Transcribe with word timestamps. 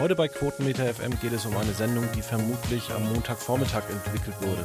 Heute 0.00 0.14
bei 0.14 0.28
Quotenmeter 0.28 0.94
FM 0.94 1.18
geht 1.20 1.32
es 1.32 1.44
um 1.44 1.56
eine 1.56 1.72
Sendung, 1.72 2.04
die 2.14 2.22
vermutlich 2.22 2.88
am 2.92 3.02
Montagvormittag 3.12 3.82
entwickelt 3.90 4.36
wurde. 4.40 4.64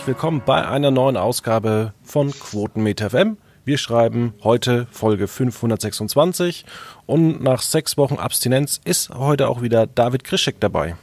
Herzlich 0.00 0.16
willkommen 0.16 0.40
bei 0.46 0.66
einer 0.66 0.90
neuen 0.90 1.18
Ausgabe 1.18 1.92
von 2.02 2.30
Quotenmeter 2.30 3.10
FM. 3.10 3.36
Wir 3.66 3.76
schreiben 3.76 4.32
heute 4.42 4.86
Folge 4.90 5.28
526 5.28 6.64
und 7.04 7.42
nach 7.42 7.60
sechs 7.60 7.98
Wochen 7.98 8.14
Abstinenz 8.14 8.80
ist 8.82 9.10
heute 9.10 9.46
auch 9.46 9.60
wieder 9.60 9.86
David 9.86 10.24
Krischek 10.24 10.58
dabei. 10.58 10.96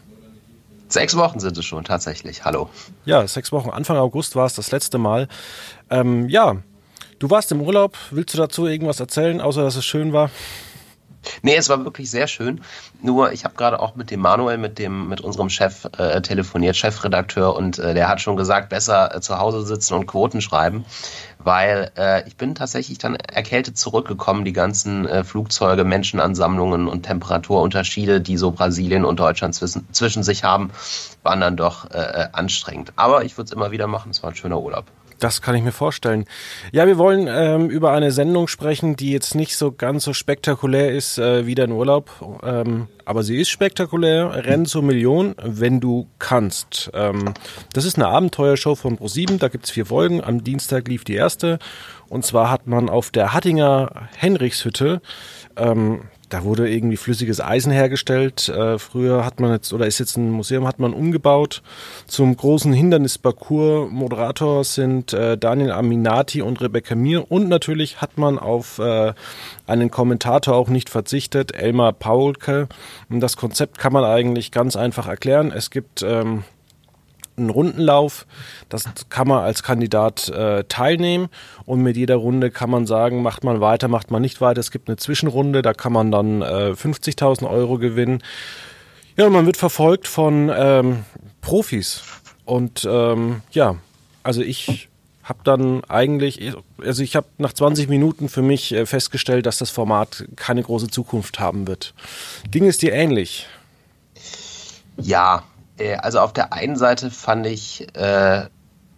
Sechs 0.87 1.15
Wochen 1.15 1.39
sind 1.39 1.55
es 1.59 1.65
schon, 1.65 1.83
tatsächlich. 1.83 2.43
Hallo. 2.43 2.69
Ja, 3.05 3.27
sechs 3.27 3.51
Wochen. 3.51 3.69
Anfang 3.69 3.97
August 3.97 4.35
war 4.35 4.47
es 4.47 4.55
das 4.55 4.71
letzte 4.71 4.97
Mal. 4.97 5.27
Ähm, 5.91 6.27
ja, 6.27 6.55
du 7.19 7.29
warst 7.29 7.51
im 7.51 7.61
Urlaub. 7.61 7.95
Willst 8.09 8.33
du 8.33 8.39
dazu 8.39 8.65
irgendwas 8.65 8.99
erzählen, 8.99 9.41
außer 9.41 9.61
dass 9.61 9.75
es 9.75 9.85
schön 9.85 10.11
war? 10.11 10.31
Nee, 11.41 11.55
es 11.55 11.69
war 11.69 11.83
wirklich 11.83 12.09
sehr 12.09 12.27
schön. 12.27 12.61
Nur 13.01 13.31
ich 13.31 13.43
habe 13.43 13.55
gerade 13.55 13.79
auch 13.79 13.95
mit 13.95 14.11
dem 14.11 14.19
Manuel, 14.19 14.57
mit 14.57 14.79
dem, 14.79 15.09
mit 15.09 15.21
unserem 15.21 15.49
Chef 15.49 15.85
äh, 15.97 16.21
telefoniert, 16.21 16.75
Chefredakteur, 16.75 17.55
und 17.55 17.79
äh, 17.79 17.93
der 17.93 18.07
hat 18.07 18.21
schon 18.21 18.37
gesagt, 18.37 18.69
besser 18.69 19.15
äh, 19.15 19.21
zu 19.21 19.37
Hause 19.37 19.65
sitzen 19.65 19.93
und 19.93 20.07
Quoten 20.07 20.41
schreiben, 20.41 20.85
weil 21.39 21.91
äh, 21.97 22.27
ich 22.27 22.37
bin 22.37 22.55
tatsächlich 22.55 22.97
dann 22.97 23.15
erkältet 23.15 23.77
zurückgekommen. 23.77 24.45
Die 24.45 24.53
ganzen 24.53 25.07
äh, 25.07 25.23
Flugzeuge, 25.23 25.83
Menschenansammlungen 25.83 26.87
und 26.87 27.03
Temperaturunterschiede, 27.03 28.21
die 28.21 28.37
so 28.37 28.51
Brasilien 28.51 29.05
und 29.05 29.19
Deutschland 29.19 29.55
zwischen, 29.55 29.87
zwischen 29.93 30.23
sich 30.23 30.43
haben, 30.43 30.71
waren 31.23 31.41
dann 31.41 31.57
doch 31.57 31.89
äh, 31.91 31.97
äh 31.97 32.27
anstrengend. 32.31 32.93
Aber 32.95 33.23
ich 33.23 33.37
würde 33.37 33.47
es 33.47 33.51
immer 33.51 33.71
wieder 33.71 33.87
machen. 33.87 34.11
Es 34.11 34.23
war 34.23 34.31
ein 34.31 34.35
schöner 34.35 34.59
Urlaub. 34.59 34.85
Das 35.19 35.41
kann 35.41 35.55
ich 35.55 35.63
mir 35.63 35.71
vorstellen. 35.71 36.25
Ja, 36.71 36.85
wir 36.85 36.97
wollen 36.97 37.27
ähm, 37.29 37.69
über 37.69 37.91
eine 37.91 38.11
Sendung 38.11 38.47
sprechen, 38.47 38.95
die 38.95 39.11
jetzt 39.11 39.35
nicht 39.35 39.57
so 39.57 39.71
ganz 39.71 40.03
so 40.03 40.13
spektakulär 40.13 40.91
ist 40.91 41.17
äh, 41.17 41.45
wie 41.45 41.55
dein 41.55 41.71
Urlaub. 41.71 42.11
Ähm, 42.43 42.87
aber 43.05 43.23
sie 43.23 43.37
ist 43.37 43.49
spektakulär. 43.49 44.45
Renn 44.45 44.65
zur 44.65 44.83
Million, 44.83 45.35
wenn 45.41 45.79
du 45.79 46.07
kannst. 46.19 46.91
Ähm, 46.93 47.33
das 47.73 47.85
ist 47.85 47.97
eine 47.97 48.07
Abenteuershow 48.07 48.75
von 48.75 48.97
Pro7. 48.97 49.39
Da 49.39 49.47
gibt's 49.47 49.71
vier 49.71 49.85
Folgen. 49.85 50.23
Am 50.23 50.43
Dienstag 50.43 50.87
lief 50.87 51.03
die 51.03 51.15
erste. 51.15 51.59
Und 52.09 52.25
zwar 52.25 52.49
hat 52.49 52.67
man 52.67 52.89
auf 52.89 53.09
der 53.09 53.33
Hattinger 53.33 54.09
Henrichshütte 54.15 55.01
ähm, 55.55 56.01
da 56.29 56.43
wurde 56.43 56.69
irgendwie 56.69 56.97
flüssiges 56.97 57.39
Eisen 57.39 57.71
hergestellt. 57.71 58.49
Äh, 58.49 58.77
früher 58.79 59.25
hat 59.25 59.39
man 59.39 59.51
jetzt, 59.51 59.71
oder 59.71 59.87
ist 59.87 59.99
jetzt 59.99 60.17
ein 60.17 60.29
Museum, 60.29 60.67
hat 60.67 60.79
man 60.79 60.93
umgebaut 60.93 61.61
zum 62.05 62.35
großen 62.35 62.73
Hindernisparcours. 62.73 63.89
Moderator 63.91 64.63
sind 64.63 65.13
äh, 65.13 65.37
Daniel 65.37 65.71
Aminati 65.71 66.41
und 66.41 66.61
Rebecca 66.61 66.95
Mir. 66.95 67.31
Und 67.31 67.47
natürlich 67.47 68.01
hat 68.01 68.17
man 68.17 68.39
auf 68.39 68.79
äh, 68.79 69.13
einen 69.65 69.89
Kommentator 69.89 70.55
auch 70.55 70.69
nicht 70.69 70.89
verzichtet, 70.89 71.55
Elmar 71.55 71.93
Paulke. 71.93 72.67
Und 73.09 73.21
das 73.21 73.37
Konzept 73.37 73.77
kann 73.77 73.93
man 73.93 74.03
eigentlich 74.03 74.51
ganz 74.51 74.75
einfach 74.75 75.07
erklären. 75.07 75.51
Es 75.55 75.69
gibt 75.69 76.01
ähm, 76.03 76.43
einen 77.37 77.49
Rundenlauf. 77.49 78.25
Das 78.69 78.85
kann 79.09 79.27
man 79.27 79.43
als 79.43 79.63
Kandidat 79.63 80.29
äh, 80.29 80.63
teilnehmen 80.65 81.29
und 81.65 81.81
mit 81.81 81.97
jeder 81.97 82.15
Runde 82.15 82.51
kann 82.51 82.69
man 82.69 82.85
sagen, 82.85 83.21
macht 83.21 83.43
man 83.43 83.61
weiter, 83.61 83.87
macht 83.87 84.11
man 84.11 84.21
nicht 84.21 84.41
weiter. 84.41 84.59
Es 84.59 84.71
gibt 84.71 84.89
eine 84.89 84.97
Zwischenrunde, 84.97 85.61
da 85.61 85.73
kann 85.73 85.93
man 85.93 86.11
dann 86.11 86.41
äh, 86.41 86.73
50.000 86.73 87.49
Euro 87.49 87.77
gewinnen. 87.77 88.23
Ja, 89.15 89.29
man 89.29 89.45
wird 89.45 89.57
verfolgt 89.57 90.07
von 90.07 90.51
ähm, 90.55 91.05
Profis 91.41 92.03
und 92.45 92.87
ähm, 92.89 93.41
ja, 93.51 93.75
also 94.23 94.41
ich 94.41 94.89
habe 95.23 95.39
dann 95.43 95.83
eigentlich, 95.85 96.53
also 96.81 97.03
ich 97.03 97.15
habe 97.15 97.27
nach 97.37 97.51
20 97.51 97.89
Minuten 97.89 98.29
für 98.29 98.41
mich 98.41 98.71
äh, 98.71 98.85
festgestellt, 98.85 99.45
dass 99.45 99.57
das 99.57 99.69
Format 99.69 100.25
keine 100.37 100.63
große 100.63 100.87
Zukunft 100.87 101.39
haben 101.39 101.67
wird. 101.67 101.93
Ging 102.49 102.65
es 102.65 102.77
dir 102.77 102.93
ähnlich? 102.93 103.47
Ja, 104.97 105.43
also 105.99 106.19
auf 106.19 106.33
der 106.33 106.53
einen 106.53 106.75
Seite 106.75 107.11
fand 107.11 107.45
ich, 107.45 107.87
äh, 107.95 108.45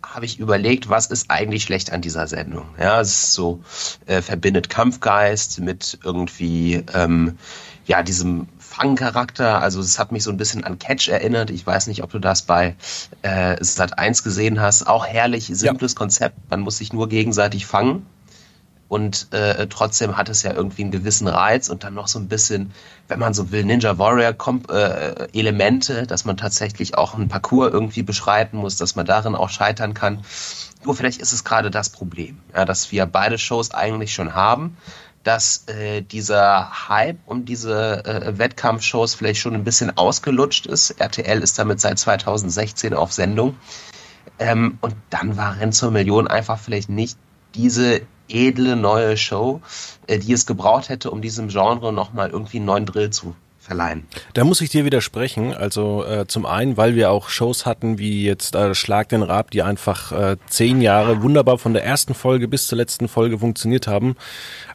habe 0.02 0.26
ich 0.26 0.40
überlegt, 0.40 0.90
was 0.90 1.08
ist 1.08 1.30
eigentlich 1.30 1.64
schlecht 1.64 1.92
an 1.92 2.02
dieser 2.02 2.28
Sendung? 2.28 2.66
Ja, 2.80 3.00
es 3.02 3.10
ist 3.10 3.34
so, 3.34 3.62
äh, 4.06 4.22
verbindet 4.22 4.70
Kampfgeist 4.70 5.60
mit 5.60 6.00
irgendwie, 6.04 6.84
ähm, 6.94 7.38
ja, 7.86 8.04
diesem 8.04 8.48
Fangcharakter. 8.58 9.62
Also 9.62 9.80
es 9.82 10.00
hat 10.00 10.12
mich 10.12 10.24
so 10.24 10.32
ein 10.32 10.38
bisschen 10.38 10.64
an 10.64 10.80
Catch 10.80 11.10
erinnert. 11.10 11.50
Ich 11.50 11.66
weiß 11.66 11.88
nicht, 11.88 12.04
ob 12.04 12.12
du 12.12 12.20
das 12.20 12.44
bei 12.44 12.76
äh, 13.24 13.58
Sat 13.64 13.98
1 13.98 14.24
gesehen 14.24 14.62
hast. 14.62 14.88
Auch 14.88 15.06
herrlich, 15.06 15.48
simples 15.48 15.94
ja. 15.94 15.98
Konzept. 15.98 16.38
Man 16.50 16.62
muss 16.62 16.78
sich 16.78 16.94
nur 16.94 17.10
gegenseitig 17.10 17.66
fangen 17.66 18.06
und 18.90 19.32
äh, 19.34 19.68
trotzdem 19.68 20.18
hat 20.18 20.30
es 20.30 20.42
ja 20.42 20.52
irgendwie 20.52 20.82
einen 20.82 20.92
gewissen 20.92 21.28
Reiz 21.28 21.70
und 21.70 21.84
dann 21.84 21.94
noch 21.94 22.08
so 22.08 22.18
ein 22.18 22.28
bisschen, 22.28 22.74
wenn 23.08 23.20
man 23.20 23.36
so 23.36 23.52
will, 23.52 23.64
Ninja 23.64 24.00
Warrior 24.00 24.34
Komp 24.34 24.70
äh, 24.72 25.28
Elemente, 25.32 26.08
dass 26.08 26.26
man 26.26 26.38
tatsächlich 26.38 26.98
auch 26.98 27.14
einen 27.14 27.30
Parcours 27.30 27.72
irgendwie 27.72 28.02
beschreiten 28.02 28.58
muss, 28.58 28.78
dass 28.78 28.96
man 28.96 29.06
darin 29.06 29.36
auch 29.36 29.50
scheitern 29.50 29.94
kann. 29.94 30.24
Nur 30.84 30.96
vielleicht 30.96 31.22
ist 31.22 31.34
es 31.34 31.44
gerade 31.44 31.70
das 31.70 31.90
Problem, 31.90 32.40
ja, 32.56 32.66
dass 32.66 32.92
wir 32.92 33.06
beide 33.06 33.38
Shows 33.38 33.72
eigentlich 33.72 34.12
schon 34.12 34.34
haben, 34.34 34.76
dass 35.24 35.66
äh, 35.68 36.02
dieser 36.02 36.90
Hype 36.90 37.20
um 37.28 37.46
diese 37.46 38.04
äh, 38.06 38.40
Wettkampfshows 38.40 39.14
vielleicht 39.14 39.40
schon 39.40 39.54
ein 39.54 39.64
bisschen 39.64 39.96
ausgelutscht 39.98 40.66
ist. 40.66 40.92
RTL 41.00 41.44
ist 41.44 41.60
damit 41.60 41.80
seit 41.80 42.00
2016 42.00 42.96
auf 42.96 43.14
Sendung. 43.14 43.56
Ähm, 44.40 44.80
und 44.82 44.96
dann 45.12 45.38
war 45.38 45.60
Renn 45.60 45.74
zur 45.74 45.92
Million 45.92 46.28
einfach 46.28 46.58
vielleicht 46.58 46.90
nicht 46.90 47.18
diese 47.54 48.02
edle 48.30 48.76
neue 48.76 49.18
Show, 49.18 49.62
äh, 50.08 50.20
die 50.20 50.34
es 50.34 50.46
gebraucht 50.46 50.90
hätte, 50.90 51.12
um 51.12 51.22
diesem 51.22 51.50
Genre 51.50 51.92
nochmal 51.94 52.30
irgendwie 52.30 52.58
einen 52.58 52.66
neuen 52.66 52.86
Drill 52.86 53.10
zu 53.10 53.36
verleihen. 53.70 54.08
Da 54.34 54.44
muss 54.44 54.62
ich 54.62 54.72
dir 54.72 54.84
widersprechen. 54.84 55.54
Also 55.54 56.04
äh, 56.04 56.26
zum 56.26 56.48
einen, 56.48 56.76
weil 56.76 56.96
wir 56.96 57.12
auch 57.12 57.30
Shows 57.30 57.68
hatten 57.68 58.00
wie 58.00 58.26
jetzt 58.26 58.56
äh, 58.56 58.74
Schlag 58.74 59.10
den 59.10 59.22
Rab, 59.22 59.52
die 59.52 59.62
einfach 59.62 60.12
äh, 60.12 60.38
zehn 60.48 60.82
Jahre 60.82 61.22
wunderbar 61.22 61.60
von 61.60 61.74
der 61.74 61.86
ersten 61.86 62.16
Folge 62.16 62.48
bis 62.48 62.66
zur 62.66 62.80
letzten 62.80 63.08
Folge 63.08 63.38
funktioniert 63.38 63.88
haben. 63.88 64.16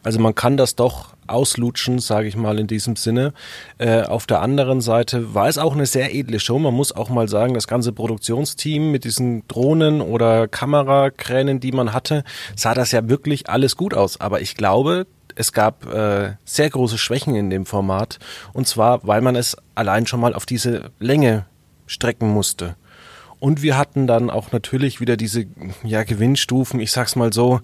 Also 0.03 0.19
man 0.19 0.33
kann 0.33 0.55
das 0.55 0.75
doch 0.75 1.13
auslutschen, 1.27 1.99
sage 1.99 2.27
ich 2.27 2.37
mal 2.37 2.57
in 2.57 2.67
diesem 2.67 2.95
Sinne. 2.95 3.33
Äh, 3.79 4.03
auf 4.03 4.27
der 4.27 4.41
anderen 4.41 4.79
Seite 4.79 5.33
war 5.33 5.49
es 5.49 5.57
auch 5.57 5.73
eine 5.73 5.87
sehr 5.87 6.15
edle 6.15 6.39
Show. 6.39 6.57
Man 6.57 6.73
muss 6.73 6.93
auch 6.93 7.09
mal 7.09 7.27
sagen, 7.27 7.53
das 7.53 7.67
ganze 7.67 7.91
Produktionsteam 7.91 8.91
mit 8.91 9.03
diesen 9.03 9.45
Drohnen 9.49 9.99
oder 9.99 10.47
Kamerakränen, 10.47 11.59
die 11.59 11.73
man 11.73 11.91
hatte, 11.91 12.23
sah 12.55 12.73
das 12.73 12.93
ja 12.93 13.09
wirklich 13.09 13.49
alles 13.49 13.75
gut 13.75 13.93
aus. 13.93 14.21
Aber 14.21 14.39
ich 14.39 14.55
glaube, 14.55 15.05
es 15.35 15.51
gab 15.51 15.85
äh, 15.85 16.33
sehr 16.45 16.69
große 16.69 16.97
Schwächen 16.97 17.35
in 17.35 17.49
dem 17.49 17.65
Format. 17.65 18.19
Und 18.53 18.67
zwar, 18.67 19.05
weil 19.05 19.21
man 19.21 19.35
es 19.35 19.57
allein 19.75 20.07
schon 20.07 20.21
mal 20.21 20.33
auf 20.33 20.45
diese 20.45 20.91
Länge 20.99 21.45
strecken 21.85 22.29
musste. 22.29 22.75
Und 23.39 23.61
wir 23.61 23.77
hatten 23.77 24.07
dann 24.07 24.29
auch 24.29 24.51
natürlich 24.51 25.01
wieder 25.01 25.17
diese 25.17 25.45
ja, 25.83 26.03
Gewinnstufen, 26.03 26.79
ich 26.79 26.91
sag's 26.91 27.15
mal 27.15 27.33
so, 27.33 27.59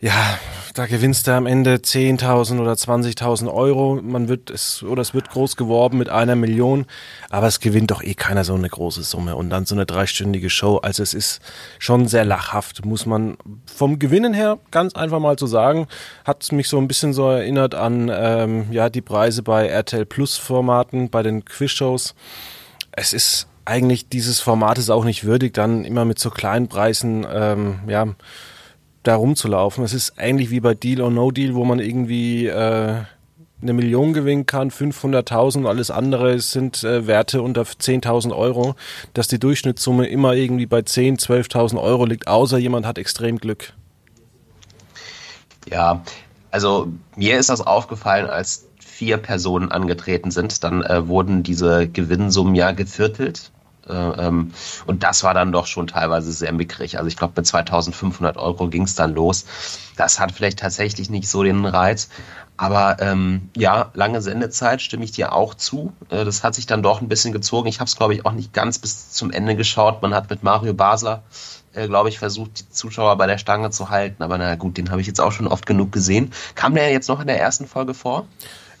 ja, 0.00 0.38
da 0.74 0.86
gewinnst 0.86 1.26
du 1.26 1.32
am 1.32 1.46
Ende 1.46 1.76
10.000 1.76 2.60
oder 2.60 2.72
20.000 2.72 3.52
Euro. 3.52 4.00
Man 4.02 4.28
wird 4.28 4.50
es, 4.50 4.82
oder 4.82 5.00
es 5.00 5.14
wird 5.14 5.30
groß 5.30 5.56
geworben 5.56 5.98
mit 5.98 6.08
einer 6.08 6.34
Million, 6.34 6.86
aber 7.30 7.46
es 7.46 7.60
gewinnt 7.60 7.90
doch 7.90 8.02
eh 8.02 8.14
keiner 8.14 8.44
so 8.44 8.54
eine 8.54 8.68
große 8.68 9.02
Summe 9.02 9.36
und 9.36 9.50
dann 9.50 9.66
so 9.66 9.74
eine 9.74 9.86
dreistündige 9.86 10.50
Show. 10.50 10.78
Also 10.78 11.02
es 11.02 11.14
ist 11.14 11.40
schon 11.78 12.08
sehr 12.08 12.24
lachhaft, 12.24 12.84
muss 12.84 13.06
man 13.06 13.38
vom 13.72 13.98
Gewinnen 13.98 14.34
her 14.34 14.58
ganz 14.72 14.94
einfach 14.94 15.20
mal 15.20 15.38
so 15.38 15.46
sagen. 15.46 15.86
Hat 16.24 16.50
mich 16.52 16.68
so 16.68 16.78
ein 16.78 16.88
bisschen 16.88 17.12
so 17.12 17.30
erinnert 17.30 17.74
an, 17.74 18.10
ähm, 18.12 18.66
ja, 18.72 18.90
die 18.90 19.02
Preise 19.02 19.42
bei 19.42 19.68
RTL 19.68 20.06
Plus 20.06 20.36
Formaten, 20.36 21.08
bei 21.08 21.22
den 21.22 21.44
Quizshows. 21.44 22.14
Es 22.92 23.12
ist 23.12 23.46
eigentlich 23.64 24.08
dieses 24.08 24.40
Format 24.40 24.78
ist 24.78 24.90
auch 24.90 25.04
nicht 25.04 25.24
würdig, 25.24 25.54
dann 25.54 25.84
immer 25.84 26.04
mit 26.04 26.18
so 26.18 26.30
kleinen 26.30 26.68
Preisen, 26.68 27.26
ähm, 27.32 27.78
ja, 27.86 28.08
da 29.04 29.16
rumzulaufen. 29.16 29.84
Es 29.84 29.94
ist 29.94 30.14
ähnlich 30.18 30.50
wie 30.50 30.60
bei 30.60 30.74
Deal 30.74 31.00
or 31.00 31.10
No 31.10 31.30
Deal, 31.30 31.54
wo 31.54 31.64
man 31.64 31.78
irgendwie 31.78 32.46
äh, 32.46 33.02
eine 33.62 33.72
Million 33.72 34.12
gewinnen 34.12 34.46
kann, 34.46 34.70
500.000, 34.70 35.66
alles 35.66 35.90
andere 35.90 36.38
sind 36.40 36.84
äh, 36.84 37.06
Werte 37.06 37.40
unter 37.42 37.62
10.000 37.62 38.36
Euro, 38.36 38.74
dass 39.14 39.28
die 39.28 39.38
Durchschnittssumme 39.38 40.06
immer 40.06 40.34
irgendwie 40.34 40.66
bei 40.66 40.80
10.000, 40.80 41.48
12.000 41.50 41.80
Euro 41.80 42.04
liegt, 42.04 42.28
außer 42.28 42.58
jemand 42.58 42.86
hat 42.86 42.98
extrem 42.98 43.38
Glück. 43.38 43.72
Ja, 45.70 46.02
Also 46.50 46.88
mir 47.16 47.38
ist 47.38 47.48
das 47.48 47.62
aufgefallen, 47.62 48.26
als 48.26 48.68
vier 48.78 49.16
Personen 49.16 49.72
angetreten 49.72 50.30
sind, 50.30 50.62
dann 50.62 50.82
äh, 50.82 51.08
wurden 51.08 51.42
diese 51.42 51.88
Gewinnsummen 51.88 52.54
ja 52.54 52.72
geviertelt. 52.72 53.50
Äh, 53.88 53.92
ähm, 53.92 54.52
und 54.86 55.02
das 55.02 55.22
war 55.24 55.34
dann 55.34 55.52
doch 55.52 55.66
schon 55.66 55.86
teilweise 55.86 56.32
sehr 56.32 56.52
mickrig. 56.52 56.98
Also 56.98 57.08
ich 57.08 57.16
glaube, 57.16 57.34
mit 57.36 57.46
2500 57.46 58.36
Euro 58.36 58.68
ging 58.68 58.82
es 58.82 58.94
dann 58.94 59.14
los. 59.14 59.44
Das 59.96 60.18
hat 60.18 60.32
vielleicht 60.32 60.58
tatsächlich 60.58 61.10
nicht 61.10 61.28
so 61.28 61.42
den 61.42 61.64
Reiz. 61.64 62.08
Aber 62.56 62.98
ähm, 63.00 63.50
ja, 63.56 63.90
lange 63.94 64.22
Sendezeit 64.22 64.80
stimme 64.80 65.04
ich 65.04 65.12
dir 65.12 65.32
auch 65.32 65.54
zu. 65.54 65.92
Äh, 66.08 66.24
das 66.24 66.44
hat 66.44 66.54
sich 66.54 66.66
dann 66.66 66.82
doch 66.82 67.00
ein 67.00 67.08
bisschen 67.08 67.32
gezogen. 67.32 67.68
Ich 67.68 67.80
habe 67.80 67.88
es, 67.88 67.96
glaube 67.96 68.14
ich, 68.14 68.24
auch 68.26 68.32
nicht 68.32 68.52
ganz 68.52 68.78
bis 68.78 69.10
zum 69.10 69.30
Ende 69.30 69.56
geschaut. 69.56 70.02
Man 70.02 70.14
hat 70.14 70.30
mit 70.30 70.44
Mario 70.44 70.72
Basler, 70.72 71.24
äh, 71.72 71.88
glaube 71.88 72.10
ich, 72.10 72.18
versucht, 72.18 72.60
die 72.60 72.70
Zuschauer 72.70 73.16
bei 73.16 73.26
der 73.26 73.38
Stange 73.38 73.70
zu 73.70 73.90
halten. 73.90 74.22
Aber 74.22 74.38
naja, 74.38 74.54
gut, 74.54 74.76
den 74.76 74.90
habe 74.90 75.00
ich 75.00 75.06
jetzt 75.08 75.20
auch 75.20 75.32
schon 75.32 75.48
oft 75.48 75.66
genug 75.66 75.90
gesehen. 75.90 76.32
Kam 76.54 76.74
der 76.74 76.92
jetzt 76.92 77.08
noch 77.08 77.20
in 77.20 77.26
der 77.26 77.40
ersten 77.40 77.66
Folge 77.66 77.92
vor? 77.92 78.26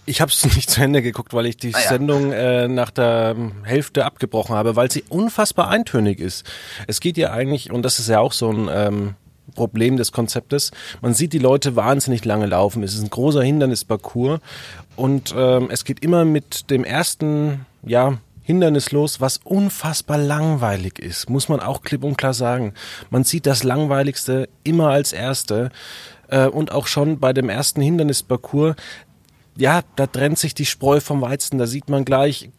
Ich 0.06 0.20
habe 0.20 0.30
es 0.30 0.44
nicht 0.56 0.70
zu 0.70 0.82
Ende 0.82 1.02
geguckt, 1.02 1.34
weil 1.34 1.46
ich 1.46 1.56
die 1.56 1.74
ah, 1.74 1.80
ja. 1.80 1.88
Sendung 1.88 2.32
äh, 2.32 2.68
nach 2.68 2.90
der 2.90 3.36
Hälfte 3.64 4.04
abgebrochen 4.04 4.54
habe, 4.54 4.76
weil 4.76 4.90
sie 4.90 5.04
unfassbar 5.08 5.68
eintönig 5.68 6.20
ist. 6.20 6.44
Es 6.86 7.00
geht 7.00 7.16
ja 7.16 7.32
eigentlich, 7.32 7.70
und 7.70 7.82
das 7.82 7.98
ist 7.98 8.08
ja 8.08 8.20
auch 8.20 8.32
so 8.32 8.50
ein 8.50 8.68
ähm, 8.72 9.14
Problem 9.54 9.96
des 9.96 10.12
Konzeptes. 10.12 10.70
Man 11.00 11.14
sieht 11.14 11.32
die 11.32 11.38
Leute 11.38 11.76
wahnsinnig 11.76 12.24
lange 12.24 12.46
laufen. 12.46 12.82
Es 12.82 12.94
ist 12.94 13.02
ein 13.02 13.10
großer 13.10 13.42
Hindernisparcours 13.42 14.40
und 14.96 15.34
ähm, 15.36 15.68
es 15.70 15.84
geht 15.84 16.00
immer 16.00 16.24
mit 16.24 16.70
dem 16.70 16.84
ersten, 16.84 17.66
ja, 17.82 18.18
Hindernis 18.44 18.92
los, 18.92 19.22
was 19.22 19.38
unfassbar 19.42 20.18
langweilig 20.18 20.98
ist, 20.98 21.30
muss 21.30 21.48
man 21.48 21.60
auch 21.60 21.80
klipp 21.80 22.04
und 22.04 22.18
klar 22.18 22.34
sagen. 22.34 22.74
Man 23.08 23.24
sieht 23.24 23.46
das 23.46 23.62
Langweiligste 23.62 24.50
immer 24.64 24.90
als 24.90 25.14
Erste 25.14 25.70
äh, 26.28 26.46
und 26.46 26.70
auch 26.70 26.86
schon 26.86 27.18
bei 27.18 27.32
dem 27.32 27.48
ersten 27.48 27.80
Hindernisparcours, 27.80 28.76
ja, 29.56 29.82
da 29.96 30.06
trennt 30.06 30.38
sich 30.38 30.54
die 30.54 30.66
Spreu 30.66 31.00
vom 31.00 31.20
Weizen, 31.20 31.58
da 31.58 31.66
sieht 31.66 31.88
man 31.88 32.04
gleich, 32.04 32.50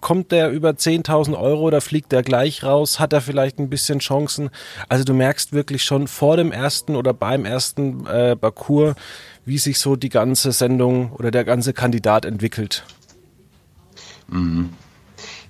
kommt 0.00 0.32
der 0.32 0.50
über 0.50 0.70
10.000 0.70 1.38
Euro 1.38 1.62
oder 1.62 1.80
fliegt 1.80 2.12
der 2.12 2.22
gleich 2.22 2.62
raus? 2.62 3.00
Hat 3.00 3.12
er 3.12 3.20
vielleicht 3.20 3.58
ein 3.58 3.70
bisschen 3.70 3.98
Chancen? 3.98 4.50
Also 4.88 5.04
du 5.04 5.14
merkst 5.14 5.52
wirklich 5.52 5.84
schon 5.84 6.08
vor 6.08 6.36
dem 6.36 6.52
ersten 6.52 6.96
oder 6.96 7.12
beim 7.12 7.44
ersten 7.44 8.06
äh, 8.06 8.36
Parcours, 8.36 8.94
wie 9.44 9.58
sich 9.58 9.78
so 9.78 9.96
die 9.96 10.08
ganze 10.08 10.52
Sendung 10.52 11.12
oder 11.12 11.30
der 11.30 11.44
ganze 11.44 11.72
Kandidat 11.72 12.24
entwickelt. 12.24 12.84
Mhm. 14.28 14.70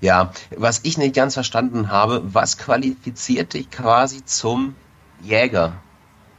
Ja, 0.00 0.32
was 0.56 0.80
ich 0.84 0.96
nicht 0.96 1.14
ganz 1.14 1.34
verstanden 1.34 1.90
habe, 1.90 2.22
was 2.32 2.56
qualifiziert 2.56 3.54
dich 3.54 3.70
quasi 3.70 4.24
zum 4.24 4.76
Jäger? 5.22 5.72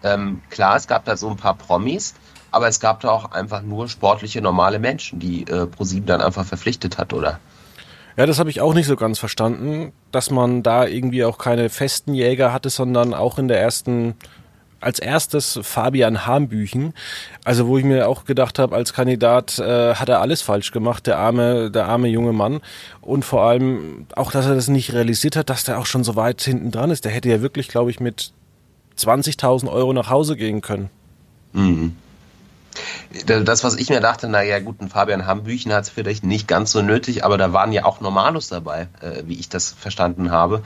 Ähm, 0.02 0.42
klar, 0.50 0.78
es 0.78 0.88
gab 0.88 1.04
da 1.04 1.18
so 1.18 1.30
ein 1.30 1.36
paar 1.36 1.56
Promis, 1.56 2.14
aber 2.52 2.68
es 2.68 2.80
gab 2.80 3.02
da 3.02 3.10
auch 3.10 3.32
einfach 3.32 3.62
nur 3.62 3.88
sportliche, 3.88 4.42
normale 4.42 4.80
Menschen, 4.80 5.20
die 5.20 5.44
äh, 5.44 5.66
ProSieben 5.66 6.06
dann 6.06 6.22
einfach 6.22 6.46
verpflichtet 6.46 6.98
hat, 6.98 7.14
oder? 7.14 7.40
Ja, 8.18 8.26
das 8.26 8.40
habe 8.40 8.50
ich 8.50 8.60
auch 8.60 8.74
nicht 8.74 8.88
so 8.88 8.96
ganz 8.96 9.18
verstanden, 9.18 9.94
dass 10.12 10.30
man 10.30 10.62
da 10.62 10.86
irgendwie 10.86 11.24
auch 11.24 11.38
keine 11.38 11.70
festen 11.70 12.14
Jäger 12.14 12.52
hatte, 12.52 12.70
sondern 12.70 13.14
auch 13.14 13.38
in 13.38 13.48
der 13.48 13.62
ersten 13.62 14.16
als 14.82 15.00
erstes 15.00 15.60
Fabian 15.62 16.26
Hambüchen, 16.26 16.94
also 17.44 17.68
wo 17.68 17.78
ich 17.78 17.84
mir 17.84 18.08
auch 18.08 18.26
gedacht 18.26 18.60
habe, 18.60 18.76
als 18.76 18.94
Kandidat 18.94 19.60
äh, 19.60 19.96
hat 19.96 20.10
er 20.10 20.22
alles 20.22 20.42
falsch 20.42 20.72
gemacht, 20.72 21.08
der 21.08 21.18
arme, 21.18 21.70
der 21.72 21.88
arme 21.88 22.08
junge 22.08 22.34
Mann. 22.34 22.62
Und 23.02 23.26
vor 23.26 23.44
allem 23.44 24.08
auch, 24.16 24.32
dass 24.32 24.46
er 24.46 24.56
das 24.56 24.68
nicht 24.68 24.94
realisiert 24.94 25.36
hat, 25.36 25.50
dass 25.50 25.64
der 25.64 25.80
auch 25.80 25.86
schon 25.86 26.04
so 26.04 26.16
weit 26.16 26.42
hinten 26.42 26.72
dran 26.72 26.92
ist. 26.92 27.06
Der 27.06 27.12
hätte 27.12 27.30
ja 27.30 27.42
wirklich, 27.42 27.68
glaube 27.68 27.92
ich, 27.92 28.00
mit 28.00 28.32
20.000 28.98 29.70
Euro 29.70 29.94
nach 29.94 30.10
Hause 30.10 30.36
gehen 30.36 30.62
können. 30.62 30.90
Mhm. 31.54 31.96
Das, 33.26 33.64
was 33.64 33.76
ich 33.76 33.90
mir 33.90 34.02
dachte, 34.02 34.28
naja, 34.28 34.60
gut, 34.60 34.82
ein 34.82 34.90
Fabian 34.90 35.26
Hambüchen 35.26 35.74
hat 35.74 35.86
es 35.86 35.90
vielleicht 35.90 36.24
nicht 36.24 36.48
ganz 36.48 36.72
so 36.72 36.82
nötig, 36.82 37.26
aber 37.26 37.38
da 37.38 37.54
waren 37.54 37.72
ja 37.72 37.86
auch 37.86 38.02
Normalos 38.02 38.50
dabei, 38.50 38.88
äh, 39.02 39.24
wie 39.26 39.40
ich 39.40 39.50
das 39.50 39.74
verstanden 39.78 40.32
habe. 40.32 40.62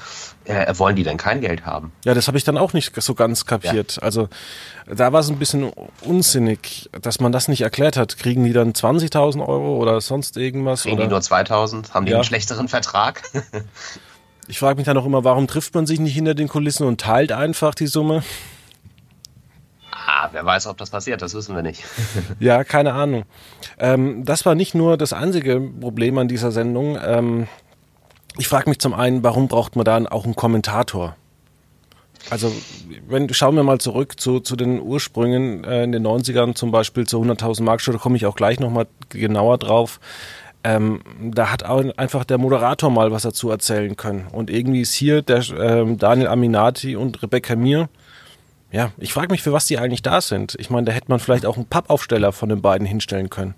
Äh, 0.45 0.77
wollen 0.77 0.95
die 0.95 1.03
denn 1.03 1.17
kein 1.17 1.39
Geld 1.39 1.65
haben? 1.65 1.93
Ja, 2.03 2.13
das 2.13 2.27
habe 2.27 2.37
ich 2.37 2.43
dann 2.43 2.57
auch 2.57 2.73
nicht 2.73 2.93
so 3.01 3.13
ganz 3.13 3.45
kapiert. 3.45 3.95
Ja. 3.95 4.01
Also 4.01 4.27
da 4.87 5.13
war 5.13 5.21
es 5.21 5.29
ein 5.29 5.39
bisschen 5.39 5.71
unsinnig, 6.01 6.89
dass 7.01 7.21
man 7.21 7.31
das 7.31 7.47
nicht 7.47 7.61
erklärt 7.61 7.95
hat. 7.95 8.17
Kriegen 8.17 8.43
die 8.43 8.53
dann 8.53 8.73
20.000 8.73 9.39
Euro 9.39 9.77
oder 9.77 10.01
sonst 10.01 10.35
irgendwas? 10.35 10.83
Kriegen 10.83 10.97
oder? 10.97 11.05
die 11.05 11.11
nur 11.11 11.19
2.000? 11.19 11.93
Haben 11.93 12.05
die 12.05 12.11
ja. 12.11 12.17
einen 12.17 12.25
schlechteren 12.25 12.67
Vertrag? 12.67 13.23
ich 14.47 14.59
frage 14.59 14.75
mich 14.75 14.85
dann 14.85 14.97
auch 14.97 15.05
immer, 15.05 15.23
warum 15.23 15.47
trifft 15.47 15.73
man 15.75 15.85
sich 15.85 15.99
nicht 15.99 16.13
hinter 16.13 16.35
den 16.35 16.49
Kulissen 16.49 16.85
und 16.85 16.99
teilt 16.99 17.31
einfach 17.31 17.73
die 17.73 17.87
Summe? 17.87 18.23
Ah, 20.05 20.29
wer 20.31 20.45
weiß, 20.45 20.67
ob 20.67 20.77
das 20.77 20.89
passiert, 20.89 21.21
das 21.21 21.33
wissen 21.33 21.55
wir 21.55 21.61
nicht. 21.61 21.83
ja, 22.39 22.63
keine 22.63 22.93
Ahnung. 22.93 23.23
Ähm, 23.79 24.25
das 24.25 24.45
war 24.45 24.55
nicht 24.55 24.75
nur 24.75 24.97
das 24.97 25.13
einzige 25.13 25.61
Problem 25.61 26.17
an 26.17 26.27
dieser 26.27 26.51
Sendung. 26.51 26.97
Ähm, 27.03 27.47
ich 28.37 28.47
frage 28.47 28.69
mich 28.69 28.79
zum 28.79 28.93
einen, 28.93 29.23
warum 29.23 29.47
braucht 29.47 29.75
man 29.75 29.85
da 29.85 30.03
auch 30.09 30.25
einen 30.25 30.35
Kommentator? 30.35 31.15
Also, 32.29 32.51
wenn, 33.07 33.33
schauen 33.33 33.55
wir 33.55 33.63
mal 33.63 33.79
zurück 33.79 34.19
zu, 34.19 34.39
zu 34.39 34.55
den 34.55 34.81
Ursprüngen 34.81 35.63
äh, 35.63 35.83
in 35.83 35.91
den 35.91 36.05
90ern, 36.05 36.55
zum 36.55 36.71
Beispiel 36.71 37.05
zur 37.05 37.23
100.000 37.23 37.63
Mark 37.63 37.81
Show, 37.81 37.91
da 37.91 37.97
komme 37.97 38.15
ich 38.15 38.25
auch 38.25 38.35
gleich 38.35 38.59
nochmal 38.59 38.87
genauer 39.09 39.57
drauf. 39.57 39.99
Ähm, 40.63 41.01
da 41.19 41.51
hat 41.51 41.63
auch 41.63 41.83
einfach 41.97 42.23
der 42.23 42.37
Moderator 42.37 42.89
mal 42.89 43.11
was 43.11 43.23
dazu 43.23 43.49
erzählen 43.49 43.97
können. 43.97 44.27
Und 44.31 44.49
irgendwie 44.49 44.81
ist 44.81 44.93
hier 44.93 45.21
der 45.21 45.43
ähm, 45.59 45.97
Daniel 45.97 46.27
Aminati 46.27 46.95
und 46.95 47.21
Rebecca 47.21 47.55
Mir 47.55 47.89
ja, 48.73 48.91
ich 48.97 49.13
frage 49.13 49.31
mich, 49.31 49.43
für 49.43 49.53
was 49.53 49.67
die 49.67 49.77
eigentlich 49.77 50.01
da 50.01 50.19
sind. 50.19 50.55
Ich 50.59 50.71
meine, 50.71 50.85
da 50.85 50.91
hätte 50.91 51.05
man 51.09 51.19
vielleicht 51.19 51.45
auch 51.45 51.57
einen 51.57 51.67
Pappaufsteller 51.67 52.31
von 52.31 52.49
den 52.49 52.63
beiden 52.63 52.87
hinstellen 52.87 53.29
können. 53.29 53.53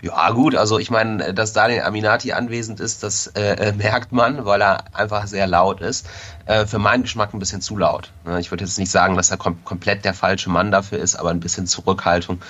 Ja, 0.00 0.30
gut, 0.30 0.54
also 0.54 0.78
ich 0.78 0.88
meine, 0.88 1.34
dass 1.34 1.52
Daniel 1.52 1.82
Aminati 1.82 2.32
anwesend 2.32 2.78
ist, 2.78 3.02
das 3.02 3.26
äh, 3.28 3.54
äh, 3.54 3.72
merkt 3.72 4.12
man, 4.12 4.44
weil 4.44 4.62
er 4.62 4.84
einfach 4.94 5.26
sehr 5.26 5.48
laut 5.48 5.80
ist. 5.80 6.08
Äh, 6.46 6.66
für 6.66 6.78
meinen 6.78 7.02
Geschmack 7.02 7.34
ein 7.34 7.40
bisschen 7.40 7.60
zu 7.60 7.76
laut. 7.76 8.12
Ne? 8.24 8.38
Ich 8.38 8.52
würde 8.52 8.64
jetzt 8.64 8.78
nicht 8.78 8.90
sagen, 8.90 9.16
dass 9.16 9.32
er 9.32 9.36
kom 9.36 9.64
komplett 9.64 10.04
der 10.04 10.14
falsche 10.14 10.48
Mann 10.48 10.70
dafür 10.70 10.98
ist, 10.98 11.16
aber 11.16 11.30
ein 11.30 11.40
bisschen 11.40 11.66
Zurückhaltung, 11.66 12.40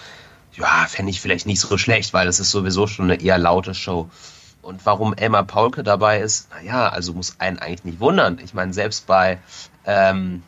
ja, 0.54 0.84
fände 0.86 1.10
ich 1.10 1.22
vielleicht 1.22 1.46
nicht 1.46 1.60
so 1.60 1.78
schlecht, 1.78 2.12
weil 2.12 2.28
es 2.28 2.40
ist 2.40 2.50
sowieso 2.50 2.86
schon 2.86 3.10
eine 3.10 3.22
eher 3.22 3.38
laute 3.38 3.74
Show. 3.74 4.10
Und 4.60 4.84
warum 4.84 5.14
Elmar 5.14 5.44
Paulke 5.44 5.82
dabei 5.82 6.20
ist, 6.20 6.50
naja, 6.50 6.90
also 6.90 7.14
muss 7.14 7.36
einen 7.38 7.58
eigentlich 7.58 7.84
nicht 7.84 8.00
wundern. 8.00 8.38
Ich 8.44 8.52
meine, 8.52 8.74
selbst 8.74 9.06
bei 9.06 9.38
ähm, 9.86 10.42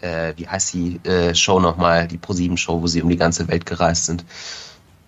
äh, 0.00 0.34
wie 0.36 0.48
heißt 0.48 0.74
die 0.74 1.00
äh, 1.04 1.34
Show 1.34 1.60
nochmal, 1.60 2.08
die 2.08 2.18
Pro7-Show, 2.18 2.82
wo 2.82 2.86
sie 2.86 3.02
um 3.02 3.08
die 3.08 3.16
ganze 3.16 3.48
Welt 3.48 3.66
gereist 3.66 4.06
sind. 4.06 4.24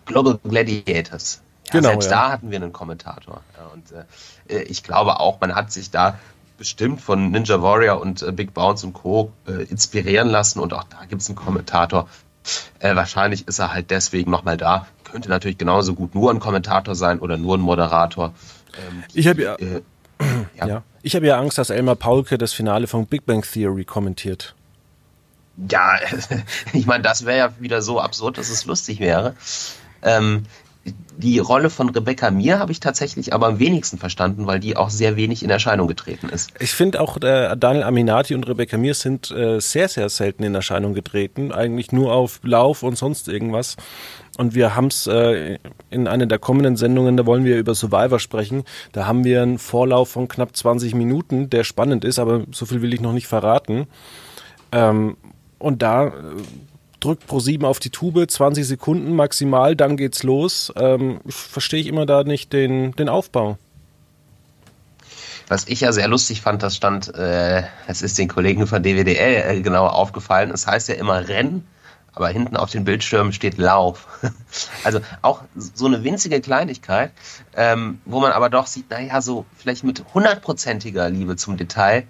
Global 0.05 0.39
Gladiators. 0.43 1.43
Ja, 1.67 1.73
genau, 1.73 1.89
selbst 1.91 2.11
ja. 2.11 2.17
da 2.17 2.33
hatten 2.33 2.51
wir 2.51 2.57
einen 2.57 2.73
Kommentator. 2.73 3.43
Ja, 3.57 3.67
und 3.67 3.93
äh, 4.49 4.63
ich 4.63 4.83
glaube 4.83 5.21
auch, 5.21 5.41
man 5.41 5.55
hat 5.55 5.71
sich 5.71 5.91
da 5.91 6.19
bestimmt 6.57 7.01
von 7.01 7.31
Ninja 7.31 7.63
Warrior 7.63 8.01
und 8.01 8.23
äh, 8.23 8.33
Big 8.33 8.55
Bounce 8.55 8.85
und 8.87 8.93
Co. 8.93 9.33
Äh, 9.47 9.65
inspirieren 9.65 10.29
lassen 10.29 10.61
und 10.61 10.73
auch 10.73 10.85
da 10.85 11.05
gibt 11.05 11.23
es 11.23 11.29
einen 11.29 11.37
Kommentator. 11.37 12.09
Äh, 12.81 12.97
wahrscheinlich 12.97 13.47
ist 13.47 13.59
er 13.59 13.73
halt 13.73 13.91
deswegen 13.91 14.31
nochmal 14.31 14.57
da. 14.57 14.87
Könnte 15.05 15.29
natürlich 15.29 15.59
genauso 15.59 15.95
gut 15.95 16.15
nur 16.15 16.31
ein 16.31 16.41
Kommentator 16.41 16.95
sein 16.95 17.21
oder 17.21 17.37
nur 17.37 17.57
ein 17.57 17.61
Moderator. 17.61 18.33
Ähm, 18.75 19.05
ich 19.15 19.29
habe 19.29 19.43
ja, 19.43 19.55
äh, 19.57 19.83
ja. 20.59 20.67
ja. 20.67 20.83
Ich 21.03 21.15
habe 21.15 21.27
ja 21.27 21.39
Angst, 21.39 21.59
dass 21.59 21.71
Elmar 21.71 21.97
Paulke 21.97 22.39
das 22.39 22.53
Finale 22.53 22.87
von 22.87 23.07
Big 23.07 23.25
Bang 23.25 23.43
Theory 23.43 23.85
kommentiert. 23.85 24.55
Ja, 25.71 25.99
ich 26.73 26.87
meine, 26.87 27.03
das 27.03 27.25
wäre 27.25 27.39
ja 27.39 27.53
wieder 27.61 27.83
so 27.83 28.01
absurd, 28.01 28.39
dass 28.39 28.49
es 28.49 28.65
lustig 28.67 29.01
wäre. 29.01 29.35
Ähm, 30.03 30.45
die 31.17 31.39
Rolle 31.39 31.69
von 31.69 31.89
Rebecca 31.91 32.31
Mir 32.31 32.59
habe 32.61 32.73
ich 32.73 32.81
tatsächlich 32.81 33.33
aber 33.33 33.49
am 33.49 33.59
wenigsten 33.59 33.99
verstanden, 33.99 34.47
weil 34.47 34.61
die 34.61 34.77
auch 34.77 34.89
sehr 34.89 35.17
wenig 35.17 35.43
in 35.43 35.51
Erscheinung 35.51 35.89
getreten 35.89 36.29
ist. 36.29 36.53
Ich 36.61 36.71
finde 36.71 37.01
auch 37.01 37.17
äh, 37.17 37.57
Daniel 37.57 37.85
Aminati 37.85 38.35
und 38.35 38.47
Rebecca 38.47 38.79
Mir 38.79 38.95
sind 38.95 39.31
äh, 39.31 39.61
sehr, 39.61 39.89
sehr 39.89 40.09
selten 40.09 40.45
in 40.45 40.55
Erscheinung 40.55 40.95
getreten. 40.95 41.53
Eigentlich 41.53 41.93
nur 41.93 42.13
auf 42.13 42.41
Lauf 42.45 42.83
und 42.83 42.97
sonst 42.97 43.29
irgendwas. 43.29 43.77
Und 44.39 44.55
wir 44.55 44.77
haben 44.77 44.87
es 44.87 45.09
äh, 45.09 45.59
in 45.91 46.07
einer 46.07 46.27
der 46.27 46.39
kommenden 46.39 46.77
Sendungen, 46.77 47.17
da 47.17 47.27
wollen 47.27 47.45
wir 47.45 47.59
über 47.59 47.75
Survivor 47.75 48.21
sprechen. 48.21 48.63
Da 48.93 49.07
haben 49.07 49.25
wir 49.25 49.43
einen 49.43 49.59
Vorlauf 49.59 50.11
von 50.11 50.29
knapp 50.29 50.57
20 50.57 50.95
Minuten, 50.95 51.51
der 51.51 51.65
spannend 51.65 52.05
ist, 52.05 52.21
aber 52.21 52.45
so 52.53 52.65
viel 52.65 52.81
will 52.81 52.95
ich 52.95 53.01
noch 53.01 53.13
nicht 53.13 53.27
verraten. 53.27 53.89
Ähm, 54.71 55.17
und 55.59 55.83
da 55.83 56.09
äh, 56.09 56.13
drückt 57.01 57.31
Pro7 57.31 57.65
auf 57.65 57.79
die 57.79 57.91
Tube, 57.91 58.29
20 58.29 58.67
Sekunden 58.67 59.15
maximal, 59.15 59.77
dann 59.77 59.97
geht's 59.97 60.23
los. 60.23 60.73
Ähm, 60.77 61.21
Verstehe 61.29 61.81
ich 61.81 61.87
immer 61.87 62.07
da 62.07 62.25
nicht 62.25 62.53
den, 62.53 62.93
den 62.93 63.09
Aufbau. 63.09 63.59
Was 65.49 65.67
ich 65.67 65.81
ja 65.81 65.93
sehr 65.93 66.09
lustig 66.09 66.43
fand, 66.43 66.63
das 66.63 66.77
stand, 66.77 67.15
äh, 67.15 67.63
es 67.87 68.03
ist 68.03 68.19
den 68.19 68.29
Kollegen 68.29 68.67
von 68.67 68.83
DWDL 68.83 69.57
äh, 69.57 69.61
genau 69.63 69.87
aufgefallen, 69.87 70.51
es 70.51 70.67
heißt 70.67 70.89
ja 70.89 70.97
immer 70.97 71.27
Rennen, 71.27 71.67
aber 72.13 72.29
hinten 72.29 72.57
auf 72.57 72.71
den 72.71 72.85
Bildschirmen 72.85 73.33
steht 73.33 73.57
Lauf. 73.57 74.09
also 74.85 75.01
auch 75.23 75.43
so 75.57 75.87
eine 75.87 76.05
winzige 76.05 76.43
Kleinigkeit, 76.43 77.13
ähm, 77.57 78.01
wo 78.05 78.21
man 78.21 78.33
aber 78.33 78.51
doch 78.51 78.67
sieht, 78.67 78.91
naja, 78.91 79.23
so 79.23 79.47
vielleicht 79.57 79.85
mit 79.85 80.05
hundertprozentiger 80.13 81.09
Liebe 81.09 81.37
zum 81.37 81.57
Detail 81.57 82.07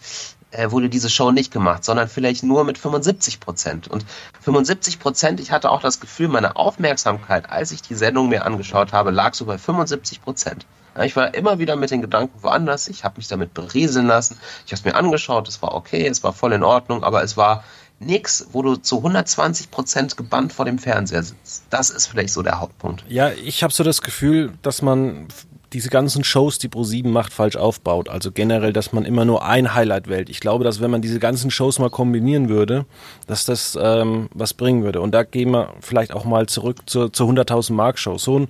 wurde 0.69 0.88
diese 0.88 1.11
Show 1.11 1.31
nicht 1.31 1.52
gemacht, 1.52 1.85
sondern 1.85 2.09
vielleicht 2.09 2.43
nur 2.43 2.64
mit 2.64 2.78
75 2.78 3.40
Prozent. 3.40 3.88
Und 3.88 4.05
75 4.40 4.99
Prozent, 4.99 5.40
ich 5.40 5.52
hatte 5.52 5.71
auch 5.71 5.81
das 5.81 6.00
Gefühl, 6.00 6.28
meine 6.28 6.57
Aufmerksamkeit, 6.57 7.50
als 7.50 7.71
ich 7.71 7.83
die 7.83 7.95
Sendung 7.95 8.28
mir 8.28 8.45
angeschaut 8.45 8.93
habe, 8.93 9.11
lag 9.11 9.35
so 9.35 9.45
bei 9.45 9.59
75 9.59 10.23
Prozent. 10.23 10.67
Ich 11.05 11.14
war 11.14 11.35
immer 11.35 11.59
wieder 11.59 11.76
mit 11.76 11.90
den 11.90 12.00
Gedanken 12.00 12.43
woanders. 12.43 12.88
Ich 12.88 13.05
habe 13.05 13.19
mich 13.19 13.28
damit 13.28 13.55
berieseln 13.55 14.07
lassen. 14.07 14.38
Ich 14.67 14.73
habe 14.73 14.81
es 14.81 14.85
mir 14.85 14.95
angeschaut. 14.95 15.49
Es 15.49 15.62
war 15.62 15.75
okay, 15.75 16.07
es 16.07 16.25
war 16.25 16.33
voll 16.33 16.52
in 16.52 16.64
Ordnung, 16.64 17.05
aber 17.05 17.23
es 17.23 17.37
war 17.37 17.62
nichts, 18.00 18.49
wo 18.52 18.62
du 18.62 18.76
zu 18.76 18.99
120 18.99 19.71
Prozent 19.71 20.17
gebannt 20.17 20.52
vor 20.52 20.64
dem 20.64 20.78
Fernseher 20.78 21.23
sitzt. 21.23 21.64
Das 21.71 21.90
ist 21.90 22.07
vielleicht 22.07 22.33
so 22.33 22.43
der 22.43 22.61
Hauptpunkt. 22.61 23.05
Ja, 23.09 23.31
ich 23.31 23.62
habe 23.62 23.73
so 23.73 23.85
das 23.85 24.02
Gefühl, 24.02 24.52
dass 24.62 24.83
man 24.83 25.28
diese 25.73 25.91
ganzen 25.91 26.25
Shows, 26.25 26.59
die 26.59 26.69
Pro7 26.69 27.09
macht, 27.09 27.33
falsch 27.33 27.57
aufbaut. 27.57 28.09
Also 28.09 28.33
generell, 28.33 28.73
dass 28.73 28.93
man 28.93 29.05
immer 29.05 29.25
nur 29.25 29.45
ein 29.45 29.75
Highlight 29.75 30.09
wählt. 30.09 30.31
Ich 30.31 30.41
glaube, 30.41 30.65
dass 30.65 30.81
wenn 30.81 30.91
man 30.91 31.03
diese 31.03 31.19
ganzen 31.19 31.51
Shows 31.51 31.79
mal 31.79 31.91
kombinieren 31.91 32.49
würde, 32.49 32.87
dass 33.27 33.45
das 33.45 33.79
ähm, 33.81 34.29
was 34.33 34.55
bringen 34.55 34.83
würde. 34.83 35.01
Und 35.01 35.13
da 35.13 35.25
gehen 35.25 35.51
wir 35.51 35.75
vielleicht 35.81 36.13
auch 36.13 36.25
mal 36.25 36.47
zurück 36.47 36.89
zur, 36.89 37.13
zur 37.13 37.29
100.000 37.29 37.73
Mark 37.73 37.99
Show. 37.99 38.19
So 38.19 38.39
ein, 38.39 38.49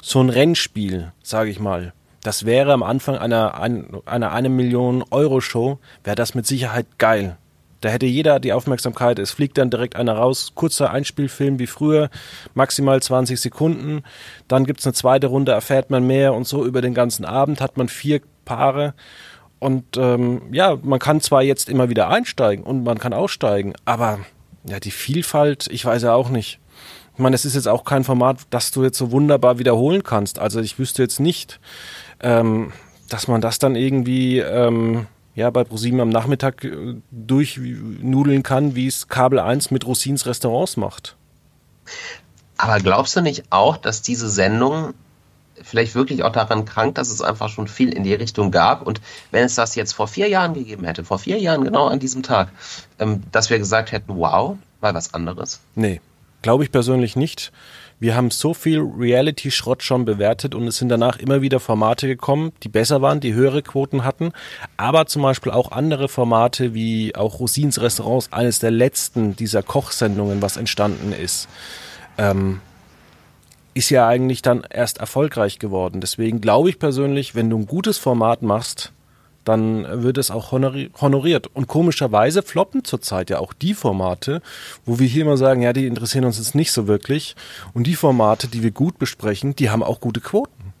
so 0.00 0.20
ein 0.20 0.30
Rennspiel, 0.30 1.12
sage 1.22 1.50
ich 1.50 1.58
mal. 1.58 1.92
Das 2.22 2.44
wäre 2.44 2.72
am 2.72 2.82
Anfang 2.82 3.16
einer, 3.16 3.54
einer 3.58 4.32
eine 4.32 4.48
Million 4.50 5.02
Euro 5.10 5.40
Show, 5.40 5.78
wäre 6.04 6.16
das 6.16 6.34
mit 6.34 6.46
Sicherheit 6.46 6.86
geil. 6.98 7.38
Da 7.80 7.88
hätte 7.88 8.06
jeder 8.06 8.40
die 8.40 8.52
Aufmerksamkeit. 8.52 9.18
Es 9.18 9.30
fliegt 9.30 9.58
dann 9.58 9.70
direkt 9.70 9.96
einer 9.96 10.14
raus. 10.14 10.52
Kurzer 10.54 10.90
Einspielfilm 10.90 11.58
wie 11.58 11.66
früher, 11.66 12.10
maximal 12.54 13.00
20 13.02 13.40
Sekunden. 13.40 14.02
Dann 14.48 14.66
gibt's 14.66 14.86
eine 14.86 14.92
zweite 14.92 15.28
Runde, 15.28 15.52
erfährt 15.52 15.90
man 15.90 16.06
mehr 16.06 16.34
und 16.34 16.46
so 16.46 16.64
über 16.64 16.82
den 16.82 16.94
ganzen 16.94 17.24
Abend 17.24 17.60
hat 17.60 17.76
man 17.76 17.88
vier 17.88 18.20
Paare. 18.44 18.94
Und 19.58 19.96
ähm, 19.96 20.42
ja, 20.52 20.78
man 20.82 20.98
kann 20.98 21.20
zwar 21.20 21.42
jetzt 21.42 21.68
immer 21.68 21.90
wieder 21.90 22.08
einsteigen 22.08 22.64
und 22.64 22.82
man 22.82 22.98
kann 22.98 23.12
aussteigen, 23.12 23.74
aber 23.84 24.20
ja, 24.64 24.80
die 24.80 24.90
Vielfalt, 24.90 25.68
ich 25.70 25.84
weiß 25.84 26.02
ja 26.02 26.14
auch 26.14 26.30
nicht. 26.30 26.58
Ich 27.14 27.18
meine, 27.18 27.34
es 27.34 27.44
ist 27.44 27.54
jetzt 27.54 27.68
auch 27.68 27.84
kein 27.84 28.04
Format, 28.04 28.38
das 28.48 28.70
du 28.70 28.82
jetzt 28.82 28.96
so 28.96 29.10
wunderbar 29.10 29.58
wiederholen 29.58 30.02
kannst. 30.02 30.38
Also 30.38 30.60
ich 30.60 30.78
wüsste 30.78 31.02
jetzt 31.02 31.20
nicht, 31.20 31.60
ähm, 32.20 32.72
dass 33.10 33.28
man 33.28 33.42
das 33.42 33.58
dann 33.58 33.76
irgendwie 33.76 34.38
ähm, 34.38 35.06
ja, 35.34 35.50
bei 35.50 35.64
ProSieben 35.64 36.00
am 36.00 36.08
Nachmittag 36.08 36.64
äh, 36.64 36.96
durchnudeln 37.10 38.42
kann, 38.42 38.74
wie 38.74 38.86
es 38.86 39.08
Kabel 39.08 39.38
1 39.38 39.70
mit 39.70 39.86
Rosins 39.86 40.26
Restaurants 40.26 40.76
macht. 40.76 41.16
Aber 42.56 42.78
glaubst 42.78 43.16
du 43.16 43.22
nicht 43.22 43.44
auch, 43.50 43.76
dass 43.76 44.02
diese 44.02 44.28
Sendung 44.28 44.94
vielleicht 45.62 45.94
wirklich 45.94 46.24
auch 46.24 46.32
daran 46.32 46.64
krankt, 46.64 46.98
dass 46.98 47.10
es 47.10 47.20
einfach 47.20 47.48
schon 47.48 47.68
viel 47.68 47.92
in 47.92 48.02
die 48.02 48.14
Richtung 48.14 48.50
gab. 48.50 48.86
Und 48.86 49.00
wenn 49.30 49.44
es 49.44 49.54
das 49.54 49.74
jetzt 49.74 49.92
vor 49.92 50.08
vier 50.08 50.28
Jahren 50.28 50.54
gegeben 50.54 50.84
hätte, 50.84 51.04
vor 51.04 51.18
vier 51.18 51.38
Jahren 51.38 51.64
genau 51.64 51.86
an 51.86 51.98
diesem 51.98 52.22
Tag, 52.22 52.48
ähm, 52.98 53.22
dass 53.32 53.50
wir 53.50 53.58
gesagt 53.58 53.92
hätten, 53.92 54.16
wow, 54.16 54.56
mal 54.80 54.94
was 54.94 55.14
anderes? 55.14 55.60
Nee, 55.74 56.00
glaube 56.42 56.64
ich 56.64 56.72
persönlich 56.72 57.16
nicht. 57.16 57.52
Wir 58.00 58.16
haben 58.16 58.30
so 58.30 58.54
viel 58.54 58.80
Reality-Schrott 58.80 59.82
schon 59.82 60.06
bewertet 60.06 60.54
und 60.54 60.66
es 60.66 60.78
sind 60.78 60.88
danach 60.88 61.18
immer 61.18 61.42
wieder 61.42 61.60
Formate 61.60 62.06
gekommen, 62.06 62.52
die 62.62 62.70
besser 62.70 63.02
waren, 63.02 63.20
die 63.20 63.34
höhere 63.34 63.62
Quoten 63.62 64.04
hatten, 64.04 64.32
aber 64.78 65.04
zum 65.04 65.20
Beispiel 65.20 65.52
auch 65.52 65.70
andere 65.70 66.08
Formate 66.08 66.72
wie 66.72 67.14
auch 67.14 67.40
Rosins 67.40 67.78
Restaurants, 67.78 68.32
eines 68.32 68.58
der 68.58 68.70
letzten 68.70 69.36
dieser 69.36 69.62
Kochsendungen, 69.62 70.40
was 70.40 70.56
entstanden 70.56 71.12
ist. 71.12 71.46
Ähm, 72.16 72.60
ist 73.74 73.90
ja 73.90 74.08
eigentlich 74.08 74.40
dann 74.40 74.66
erst 74.68 74.98
erfolgreich 74.98 75.58
geworden. 75.58 76.00
Deswegen 76.00 76.40
glaube 76.40 76.70
ich 76.70 76.78
persönlich, 76.78 77.34
wenn 77.34 77.50
du 77.50 77.58
ein 77.58 77.66
gutes 77.66 77.98
Format 77.98 78.40
machst, 78.40 78.92
dann 79.44 80.02
wird 80.02 80.18
es 80.18 80.30
auch 80.30 80.52
honoriert. 80.52 81.48
Und 81.54 81.66
komischerweise 81.66 82.42
floppen 82.42 82.84
zurzeit 82.84 83.30
ja 83.30 83.38
auch 83.38 83.52
die 83.52 83.74
Formate, 83.74 84.42
wo 84.84 84.98
wir 84.98 85.06
hier 85.06 85.22
immer 85.22 85.36
sagen, 85.36 85.62
ja, 85.62 85.72
die 85.72 85.86
interessieren 85.86 86.24
uns 86.24 86.38
jetzt 86.38 86.54
nicht 86.54 86.72
so 86.72 86.86
wirklich. 86.86 87.36
Und 87.72 87.86
die 87.86 87.94
Formate, 87.94 88.48
die 88.48 88.62
wir 88.62 88.70
gut 88.70 88.98
besprechen, 88.98 89.56
die 89.56 89.70
haben 89.70 89.82
auch 89.82 90.00
gute 90.00 90.20
Quoten. 90.20 90.74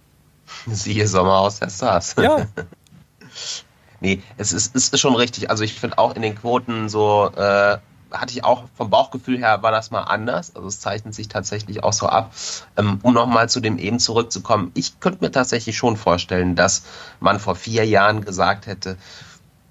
Siehe 0.66 1.06
Sommer 1.06 1.38
aus 1.38 1.60
der 1.60 1.70
Stars. 1.70 2.16
Ja. 2.20 2.46
nee, 4.00 4.22
es 4.36 4.52
ist, 4.52 4.76
es 4.76 4.88
ist 4.88 5.00
schon 5.00 5.14
richtig. 5.14 5.48
Also 5.48 5.64
ich 5.64 5.74
finde 5.74 5.98
auch 5.98 6.14
in 6.16 6.22
den 6.22 6.34
Quoten 6.34 6.88
so, 6.88 7.30
äh, 7.36 7.78
hatte 8.10 8.32
ich 8.32 8.44
auch 8.44 8.64
vom 8.74 8.90
Bauchgefühl 8.90 9.38
her 9.38 9.62
war 9.62 9.70
das 9.70 9.90
mal 9.90 10.02
anders. 10.02 10.54
Also 10.54 10.68
es 10.68 10.80
zeichnet 10.80 11.14
sich 11.14 11.28
tatsächlich 11.28 11.84
auch 11.84 11.92
so 11.92 12.06
ab. 12.06 12.32
Ähm, 12.76 12.98
um 13.02 13.14
nochmal 13.14 13.48
zu 13.48 13.60
dem 13.60 13.78
eben 13.78 13.98
zurückzukommen, 13.98 14.70
ich 14.74 15.00
könnte 15.00 15.24
mir 15.24 15.30
tatsächlich 15.30 15.76
schon 15.76 15.96
vorstellen, 15.96 16.56
dass 16.56 16.84
man 17.20 17.40
vor 17.40 17.54
vier 17.54 17.86
Jahren 17.86 18.24
gesagt 18.24 18.66
hätte, 18.66 18.96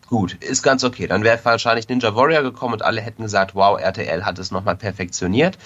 gut, 0.08 0.34
ist 0.44 0.64
ganz 0.64 0.84
okay. 0.84 1.08
Dann 1.08 1.24
wäre 1.24 1.40
wahrscheinlich 1.44 1.88
Ninja 1.88 2.16
Warrior 2.16 2.44
gekommen 2.44 2.74
und 2.74 2.82
alle 2.82 3.02
hätten 3.02 3.24
gesagt, 3.24 3.56
wow, 3.56 3.80
RTL 3.80 4.26
hat 4.26 4.40
es 4.40 4.52
nochmal 4.52 4.76
perfektioniert. 4.76 5.58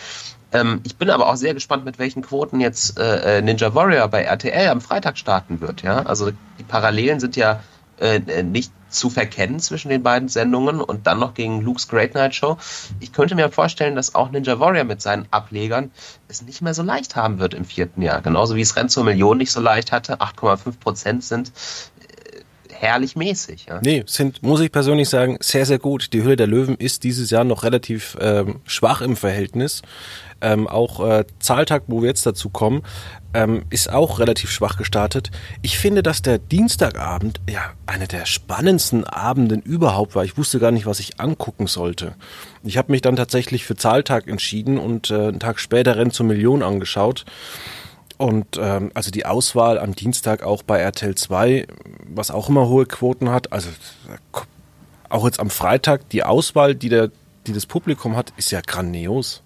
Ähm, 0.52 0.82
ich 0.84 0.98
bin 0.98 1.10
aber 1.10 1.30
auch 1.30 1.36
sehr 1.36 1.54
gespannt, 1.54 1.86
mit 1.86 1.98
welchen 1.98 2.22
Quoten 2.22 2.60
jetzt 2.60 3.00
äh, 3.00 3.38
äh 3.38 3.42
Ninja 3.42 3.74
Warrior 3.74 4.08
bei 4.08 4.24
RTL 4.24 4.70
am 4.70 4.82
Freitag 4.82 5.18
starten 5.18 5.62
wird. 5.62 5.82
Ja, 5.82 6.04
also 6.04 6.32
die 6.32 6.64
Parallelen 6.64 7.20
sind 7.20 7.36
ja 7.36 7.62
äh, 8.00 8.18
äh, 8.18 8.44
nicht 8.44 8.72
zu 8.94 9.10
verkennen 9.10 9.60
zwischen 9.60 9.90
den 9.90 10.04
beiden 10.04 10.30
Sendungen 10.30 10.82
und 10.82 11.08
dann 11.08 11.20
noch 11.20 11.34
gegen 11.34 11.62
Luke's 11.62 11.88
Great 11.88 12.14
Night 12.14 12.36
Show. 12.36 12.58
Ich 13.00 13.12
könnte 13.12 13.36
mir 13.36 13.50
vorstellen, 13.50 13.96
dass 13.96 14.16
auch 14.16 14.32
Ninja 14.32 14.60
Warrior 14.60 14.84
mit 14.84 15.02
seinen 15.02 15.28
Ablegern 15.32 15.92
es 16.28 16.42
nicht 16.42 16.62
mehr 16.62 16.74
so 16.74 16.84
leicht 16.84 17.16
haben 17.16 17.40
wird 17.40 17.54
im 17.54 17.66
vierten 17.66 18.02
Jahr. 18.02 18.22
Genauso 18.22 18.56
wie 18.56 18.62
es 18.62 18.76
Renn 18.76 18.90
zur 18.90 19.04
Million 19.04 19.38
nicht 19.38 19.52
so 19.52 19.60
leicht 19.60 19.92
hatte. 19.92 20.22
8,5 20.22 20.80
Prozent 20.80 21.24
sind 21.24 21.52
herrlich 22.84 23.16
mäßig. 23.16 23.66
Ja. 23.68 23.80
Nee, 23.82 24.04
sind, 24.06 24.44
muss 24.44 24.60
ich 24.60 24.72
persönlich 24.72 25.10
sagen, 25.10 25.38
sehr, 25.42 25.66
sehr 25.66 25.80
gut. 25.80 26.14
Die 26.14 26.24
Hülle 26.24 26.36
der 26.36 26.48
Löwen 26.48 26.76
ist 26.76 27.04
dieses 27.04 27.30
Jahr 27.30 27.44
noch 27.44 27.64
relativ 27.64 28.18
ähm, 28.20 28.60
schwach 28.66 29.02
im 29.02 29.16
Verhältnis. 29.16 29.82
Ähm, 30.42 30.68
auch 30.68 31.00
äh, 31.00 31.24
Zahltag, 31.40 31.84
wo 31.88 32.02
wir 32.02 32.10
jetzt 32.10 32.26
dazu 32.26 32.50
kommen, 32.50 32.84
ähm, 33.34 33.64
ist 33.70 33.90
auch 33.90 34.20
relativ 34.20 34.52
schwach 34.52 34.78
gestartet. 34.78 35.32
Ich 35.62 35.80
finde, 35.80 36.04
dass 36.04 36.22
der 36.22 36.38
Dienstagabend 36.38 37.40
ja 37.50 37.62
einer 37.86 38.08
der 38.08 38.26
spannendsten 38.26 39.06
Abenden 39.06 39.62
überhaupt 39.62 40.16
war. 40.16 40.26
Ich 40.26 40.38
wusste 40.38 40.60
gar 40.60 40.72
nicht, 40.72 40.86
was 40.86 41.00
ich 41.00 41.22
angucken 41.22 41.68
sollte. 41.68 42.16
Ich 42.64 42.78
habe 42.78 42.92
mich 42.92 43.02
dann 43.02 43.16
tatsächlich 43.16 43.64
für 43.64 43.76
Zahltag 43.76 44.28
entschieden 44.28 44.78
und 44.78 45.10
äh, 45.10 45.30
einen 45.30 45.40
Tag 45.40 45.60
später 45.60 45.96
Renn 45.96 46.12
zur 46.12 46.26
Million 46.26 46.62
angeschaut. 46.62 47.24
Und 48.24 48.58
ähm, 48.58 48.90
also 48.94 49.12
die 49.12 49.26
Auswahl 49.26 49.78
am 49.78 49.96
Dienstag 49.96 50.44
auch 50.44 50.64
bei 50.64 50.80
RTL 50.80 51.14
2, 51.14 51.68
was 52.08 52.32
auch 52.32 52.48
immer 52.48 52.70
hohe 52.70 52.86
Quoten 52.86 53.30
hat, 53.30 53.52
also 53.52 53.68
auch 55.10 55.26
jetzt 55.26 55.42
am 55.42 55.50
Freitag, 55.50 56.08
die 56.08 56.24
Auswahl, 56.24 56.74
die, 56.74 56.88
der, 56.88 57.12
die 57.48 57.52
das 57.52 57.66
Publikum 57.66 58.16
hat, 58.16 58.32
ist 58.38 58.50
ja 58.50 58.62
grandios. 58.66 59.42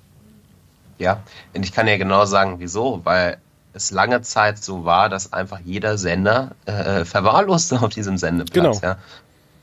Ja, 0.99 1.23
und 1.55 1.65
ich 1.65 1.71
kann 1.71 1.87
ja 1.87 1.97
genau 1.97 2.25
sagen, 2.25 2.57
wieso, 2.59 3.01
weil 3.03 3.39
es 3.73 3.89
lange 3.89 4.21
Zeit 4.21 4.63
so 4.63 4.85
war, 4.85 5.09
dass 5.09 5.33
einfach 5.33 5.59
jeder 5.65 5.97
Sender 5.97 6.51
äh, 6.67 7.03
verwahrloste 7.03 7.81
auf 7.81 7.89
diesem 7.89 8.19
Sendeplatz. 8.19 8.53
Genau. 8.53 8.93
Ja. 8.93 8.99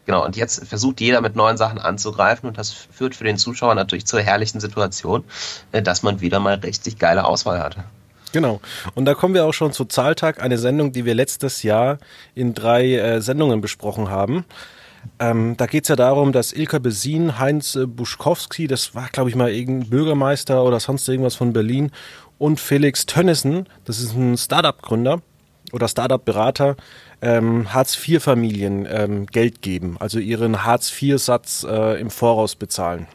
Genau, 0.06 0.24
und 0.24 0.34
jetzt 0.34 0.66
versucht 0.66 1.00
jeder 1.00 1.20
mit 1.20 1.36
neuen 1.36 1.56
Sachen 1.56 1.78
anzugreifen 1.78 2.48
und 2.48 2.58
das 2.58 2.72
führt 2.72 3.14
für 3.14 3.22
den 3.22 3.38
Zuschauer 3.38 3.76
natürlich 3.76 4.06
zur 4.06 4.20
herrlichen 4.22 4.58
Situation, 4.58 5.22
äh, 5.70 5.82
dass 5.82 6.02
man 6.02 6.20
wieder 6.20 6.40
mal 6.40 6.54
richtig 6.54 6.98
geile 6.98 7.24
Auswahl 7.26 7.60
hatte. 7.60 7.84
Genau. 8.34 8.60
Und 8.96 9.04
da 9.04 9.14
kommen 9.14 9.32
wir 9.32 9.44
auch 9.44 9.54
schon 9.54 9.72
zu 9.72 9.84
Zahltag, 9.84 10.42
eine 10.42 10.58
Sendung, 10.58 10.90
die 10.90 11.04
wir 11.04 11.14
letztes 11.14 11.62
Jahr 11.62 11.98
in 12.34 12.52
drei 12.52 12.96
äh, 12.96 13.20
Sendungen 13.20 13.60
besprochen 13.60 14.10
haben. 14.10 14.44
Ähm, 15.20 15.56
da 15.56 15.66
geht 15.66 15.84
es 15.84 15.88
ja 15.88 15.94
darum, 15.94 16.32
dass 16.32 16.52
Ilka 16.52 16.80
Besin, 16.80 17.38
Heinz 17.38 17.76
äh, 17.76 17.86
Buschkowski, 17.86 18.66
das 18.66 18.92
war, 18.96 19.08
glaube 19.12 19.30
ich, 19.30 19.36
mal 19.36 19.52
irgendein 19.52 19.88
Bürgermeister 19.88 20.64
oder 20.64 20.80
sonst 20.80 21.08
irgendwas 21.08 21.36
von 21.36 21.52
Berlin, 21.52 21.92
und 22.38 22.58
Felix 22.58 23.06
Tönnissen, 23.06 23.68
das 23.84 24.00
ist 24.00 24.16
ein 24.16 24.36
Startup-Gründer 24.36 25.22
oder 25.70 25.86
Startup-Berater, 25.86 26.74
ähm, 27.22 27.72
Hartz-IV-Familien 27.72 28.88
ähm, 28.90 29.26
Geld 29.26 29.62
geben, 29.62 29.96
also 30.00 30.18
ihren 30.18 30.64
Hartz-IV-Satz 30.64 31.64
äh, 31.70 32.00
im 32.00 32.10
Voraus 32.10 32.56
bezahlen. 32.56 33.06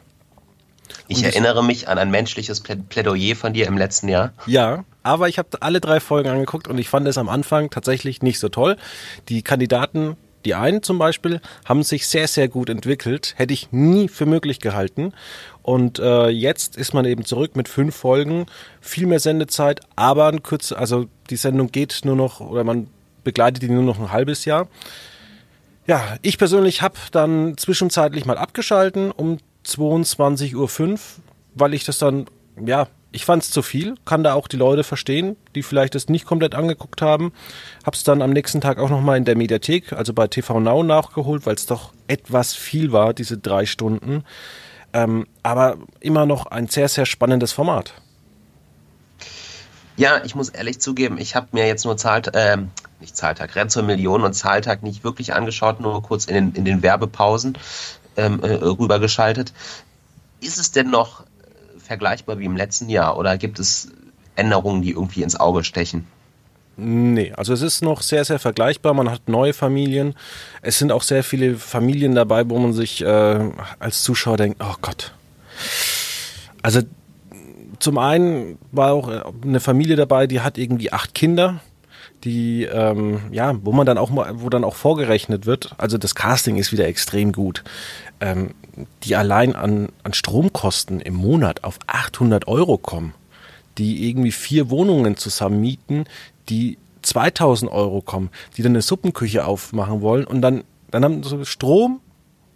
Ich 1.10 1.24
erinnere 1.24 1.64
mich 1.64 1.88
an 1.88 1.98
ein 1.98 2.10
menschliches 2.10 2.60
Plädoyer 2.60 3.34
von 3.34 3.52
dir 3.52 3.66
im 3.66 3.76
letzten 3.76 4.08
Jahr. 4.08 4.32
Ja, 4.46 4.84
aber 5.02 5.28
ich 5.28 5.38
habe 5.38 5.60
alle 5.60 5.80
drei 5.80 5.98
Folgen 5.98 6.28
angeguckt 6.28 6.68
und 6.68 6.78
ich 6.78 6.88
fand 6.88 7.08
es 7.08 7.18
am 7.18 7.28
Anfang 7.28 7.68
tatsächlich 7.68 8.22
nicht 8.22 8.38
so 8.38 8.48
toll. 8.48 8.76
Die 9.28 9.42
Kandidaten 9.42 10.16
die 10.44 10.54
einen 10.54 10.82
zum 10.82 10.98
Beispiel 10.98 11.40
haben 11.66 11.82
sich 11.82 12.06
sehr, 12.08 12.26
sehr 12.26 12.48
gut 12.48 12.70
entwickelt, 12.70 13.34
hätte 13.36 13.52
ich 13.52 13.72
nie 13.72 14.08
für 14.08 14.26
möglich 14.26 14.60
gehalten. 14.60 15.12
Und 15.62 15.98
äh, 15.98 16.28
jetzt 16.28 16.76
ist 16.76 16.94
man 16.94 17.04
eben 17.04 17.24
zurück 17.24 17.56
mit 17.56 17.68
fünf 17.68 17.94
Folgen, 17.94 18.46
viel 18.80 19.06
mehr 19.06 19.20
Sendezeit, 19.20 19.80
aber 19.96 20.28
ein 20.28 20.42
kürzer, 20.42 20.78
also 20.78 21.06
die 21.28 21.36
Sendung 21.36 21.70
geht 21.70 22.00
nur 22.04 22.16
noch, 22.16 22.40
oder 22.40 22.64
man 22.64 22.86
begleitet 23.22 23.62
die 23.62 23.68
nur 23.68 23.82
noch 23.82 23.98
ein 23.98 24.12
halbes 24.12 24.46
Jahr. 24.46 24.68
Ja, 25.86 26.16
ich 26.22 26.38
persönlich 26.38 26.82
habe 26.82 26.94
dann 27.12 27.56
zwischenzeitlich 27.58 28.24
mal 28.24 28.38
abgeschalten 28.38 29.10
um 29.10 29.38
22.05 29.66 30.90
Uhr, 30.90 30.98
weil 31.54 31.74
ich 31.74 31.84
das 31.84 31.98
dann, 31.98 32.26
ja, 32.64 32.88
ich 33.12 33.24
fand 33.24 33.42
es 33.42 33.50
zu 33.50 33.62
viel, 33.62 33.96
kann 34.04 34.22
da 34.22 34.34
auch 34.34 34.46
die 34.46 34.56
Leute 34.56 34.84
verstehen, 34.84 35.36
die 35.54 35.62
vielleicht 35.62 35.94
es 35.94 36.08
nicht 36.08 36.26
komplett 36.26 36.54
angeguckt 36.54 37.02
haben. 37.02 37.32
Hab's 37.84 38.04
dann 38.04 38.22
am 38.22 38.30
nächsten 38.30 38.60
Tag 38.60 38.78
auch 38.78 38.90
nochmal 38.90 39.16
in 39.16 39.24
der 39.24 39.36
Mediathek, 39.36 39.92
also 39.92 40.12
bei 40.12 40.28
TV 40.28 40.60
Now 40.60 40.82
nachgeholt, 40.82 41.44
weil 41.46 41.54
es 41.54 41.66
doch 41.66 41.92
etwas 42.06 42.54
viel 42.54 42.92
war, 42.92 43.12
diese 43.12 43.38
drei 43.38 43.66
Stunden. 43.66 44.24
Ähm, 44.92 45.26
aber 45.42 45.78
immer 46.00 46.26
noch 46.26 46.46
ein 46.46 46.68
sehr, 46.68 46.88
sehr 46.88 47.06
spannendes 47.06 47.52
Format. 47.52 47.94
Ja, 49.96 50.24
ich 50.24 50.34
muss 50.34 50.48
ehrlich 50.48 50.80
zugeben, 50.80 51.18
ich 51.18 51.36
habe 51.36 51.48
mir 51.52 51.66
jetzt 51.66 51.84
nur 51.84 51.96
Zahltag, 51.96 52.34
äh, 52.34 52.56
nicht 53.00 53.16
Zahltag, 53.16 53.54
Renn 53.54 53.68
zur 53.68 53.82
Million 53.82 54.22
und 54.22 54.32
Zahltag 54.34 54.82
nicht 54.82 55.04
wirklich 55.04 55.34
angeschaut, 55.34 55.80
nur 55.80 56.02
kurz 56.02 56.24
in 56.24 56.34
den, 56.34 56.52
in 56.54 56.64
den 56.64 56.82
Werbepausen 56.82 57.58
ähm, 58.20 58.40
äh, 58.42 58.54
rübergeschaltet. 58.54 59.52
Ist 60.40 60.58
es 60.58 60.70
denn 60.72 60.90
noch 60.90 61.24
vergleichbar 61.78 62.38
wie 62.38 62.44
im 62.44 62.56
letzten 62.56 62.88
Jahr 62.88 63.18
oder 63.18 63.36
gibt 63.36 63.58
es 63.58 63.88
Änderungen, 64.36 64.82
die 64.82 64.90
irgendwie 64.90 65.22
ins 65.22 65.38
Auge 65.38 65.64
stechen? 65.64 66.06
Nee, 66.76 67.32
also 67.36 67.52
es 67.52 67.60
ist 67.60 67.82
noch 67.82 68.00
sehr, 68.00 68.24
sehr 68.24 68.38
vergleichbar. 68.38 68.94
Man 68.94 69.10
hat 69.10 69.28
neue 69.28 69.52
Familien. 69.52 70.14
Es 70.62 70.78
sind 70.78 70.92
auch 70.92 71.02
sehr 71.02 71.22
viele 71.24 71.56
Familien 71.56 72.14
dabei, 72.14 72.48
wo 72.48 72.58
man 72.58 72.72
sich 72.72 73.02
äh, 73.02 73.50
als 73.78 74.02
Zuschauer 74.02 74.38
denkt, 74.38 74.62
oh 74.64 74.76
Gott. 74.80 75.12
Also 76.62 76.80
zum 77.80 77.98
einen 77.98 78.58
war 78.72 78.92
auch 78.92 79.34
eine 79.42 79.60
Familie 79.60 79.96
dabei, 79.96 80.26
die 80.26 80.40
hat 80.40 80.58
irgendwie 80.58 80.92
acht 80.92 81.14
Kinder, 81.14 81.60
die 82.24 82.64
ähm, 82.64 83.20
ja, 83.32 83.54
wo 83.62 83.72
man 83.72 83.86
dann 83.86 83.98
auch 83.98 84.10
mal, 84.10 84.40
wo 84.40 84.48
dann 84.48 84.64
auch 84.64 84.76
vorgerechnet 84.76 85.46
wird. 85.46 85.74
Also 85.78 85.98
das 85.98 86.14
Casting 86.14 86.56
ist 86.56 86.72
wieder 86.72 86.86
extrem 86.86 87.32
gut 87.32 87.64
ähm, 88.20 88.54
die 89.02 89.16
allein 89.16 89.54
an, 89.54 89.88
an 90.04 90.12
Stromkosten 90.12 91.00
im 91.00 91.14
Monat 91.14 91.64
auf 91.64 91.78
800 91.86 92.46
Euro 92.46 92.78
kommen, 92.78 93.14
die 93.78 94.08
irgendwie 94.08 94.32
vier 94.32 94.70
Wohnungen 94.70 95.16
zusammen 95.16 95.60
mieten, 95.60 96.04
die 96.48 96.78
2000 97.02 97.70
Euro 97.70 98.02
kommen, 98.02 98.30
die 98.56 98.62
dann 98.62 98.72
eine 98.72 98.82
Suppenküche 98.82 99.44
aufmachen 99.44 100.02
wollen 100.02 100.24
und 100.24 100.42
dann, 100.42 100.64
dann 100.90 101.04
haben 101.04 101.22
sie 101.22 101.44
Strom 101.46 102.00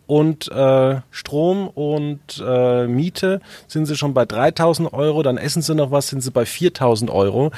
und 0.06 0.50
äh, 0.50 1.00
Strom 1.10 1.68
und 1.68 2.42
äh, 2.44 2.86
Miete 2.86 3.40
sind 3.68 3.86
sie 3.86 3.96
schon 3.96 4.14
bei 4.14 4.24
3000 4.24 4.92
Euro, 4.92 5.22
dann 5.22 5.38
essen 5.38 5.62
sie 5.62 5.74
noch 5.74 5.90
was, 5.90 6.08
sind 6.08 6.22
sie 6.22 6.30
bei 6.30 6.44
4000 6.44 7.10
Euro. 7.10 7.52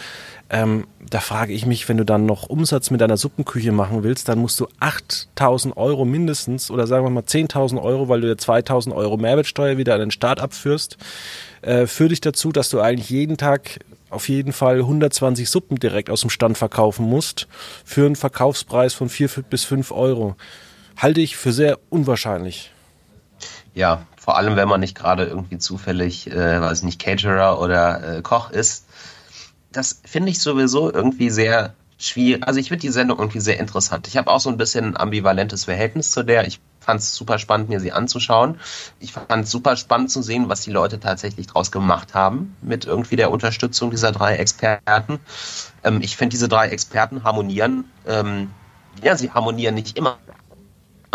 Ähm, 0.48 0.86
da 1.10 1.18
frage 1.18 1.52
ich 1.52 1.66
mich, 1.66 1.88
wenn 1.88 1.96
du 1.96 2.04
dann 2.04 2.24
noch 2.24 2.48
Umsatz 2.48 2.90
mit 2.90 3.00
deiner 3.00 3.16
Suppenküche 3.16 3.72
machen 3.72 4.04
willst, 4.04 4.28
dann 4.28 4.38
musst 4.38 4.60
du 4.60 4.68
8000 4.78 5.76
Euro 5.76 6.04
mindestens 6.04 6.70
oder 6.70 6.86
sagen 6.86 7.04
wir 7.04 7.10
mal 7.10 7.24
10.000 7.24 7.82
Euro, 7.82 8.08
weil 8.08 8.20
du 8.20 8.28
dir 8.28 8.38
2000 8.38 8.94
Euro 8.94 9.16
Mehrwertsteuer 9.16 9.76
wieder 9.76 9.94
an 9.94 10.00
den 10.00 10.10
Staat 10.12 10.40
abführst, 10.40 10.98
äh, 11.62 11.86
führt 11.86 12.12
dich 12.12 12.20
dazu, 12.20 12.52
dass 12.52 12.70
du 12.70 12.80
eigentlich 12.80 13.10
jeden 13.10 13.36
Tag 13.36 13.80
auf 14.08 14.28
jeden 14.28 14.52
Fall 14.52 14.78
120 14.78 15.50
Suppen 15.50 15.80
direkt 15.80 16.10
aus 16.10 16.20
dem 16.20 16.30
Stand 16.30 16.56
verkaufen 16.56 17.08
musst 17.08 17.48
für 17.84 18.06
einen 18.06 18.14
Verkaufspreis 18.14 18.94
von 18.94 19.08
4 19.08 19.28
bis 19.50 19.64
5 19.64 19.90
Euro 19.90 20.36
halte 20.96 21.20
ich 21.20 21.36
für 21.36 21.52
sehr 21.52 21.78
unwahrscheinlich. 21.90 22.72
Ja, 23.74 24.06
vor 24.16 24.36
allem 24.36 24.56
wenn 24.56 24.68
man 24.68 24.80
nicht 24.80 24.96
gerade 24.96 25.24
irgendwie 25.24 25.58
zufällig, 25.58 26.30
äh, 26.30 26.60
weiß 26.60 26.82
nicht, 26.82 27.00
Caterer 27.00 27.60
oder 27.60 28.18
äh, 28.18 28.22
Koch 28.22 28.50
ist. 28.50 28.86
Das 29.70 30.00
finde 30.04 30.30
ich 30.30 30.40
sowieso 30.40 30.92
irgendwie 30.92 31.30
sehr 31.30 31.74
schwierig. 31.98 32.46
Also 32.46 32.58
ich 32.58 32.68
finde 32.68 32.80
die 32.80 32.90
Sendung 32.90 33.18
irgendwie 33.18 33.40
sehr 33.40 33.60
interessant. 33.60 34.08
Ich 34.08 34.16
habe 34.16 34.30
auch 34.30 34.40
so 34.40 34.50
ein 34.50 34.56
bisschen 34.56 34.86
ein 34.86 34.96
ambivalentes 34.96 35.64
Verhältnis 35.64 36.10
zu 36.10 36.22
der. 36.22 36.46
Ich 36.46 36.60
fand 36.80 37.00
es 37.00 37.14
super 37.14 37.38
spannend, 37.38 37.68
mir 37.68 37.80
sie 37.80 37.92
anzuschauen. 37.92 38.58
Ich 39.00 39.12
fand 39.12 39.44
es 39.44 39.50
super 39.50 39.76
spannend 39.76 40.10
zu 40.10 40.22
sehen, 40.22 40.48
was 40.48 40.62
die 40.62 40.70
Leute 40.70 41.00
tatsächlich 41.00 41.46
draus 41.46 41.70
gemacht 41.70 42.14
haben 42.14 42.56
mit 42.62 42.84
irgendwie 42.84 43.16
der 43.16 43.30
Unterstützung 43.30 43.90
dieser 43.90 44.12
drei 44.12 44.36
Experten. 44.36 45.18
Ähm, 45.84 46.00
ich 46.00 46.16
finde, 46.16 46.30
diese 46.30 46.48
drei 46.48 46.68
Experten 46.68 47.24
harmonieren. 47.24 47.90
Ähm, 48.06 48.50
ja, 49.02 49.16
sie 49.16 49.30
harmonieren 49.30 49.74
nicht 49.74 49.98
immer 49.98 50.18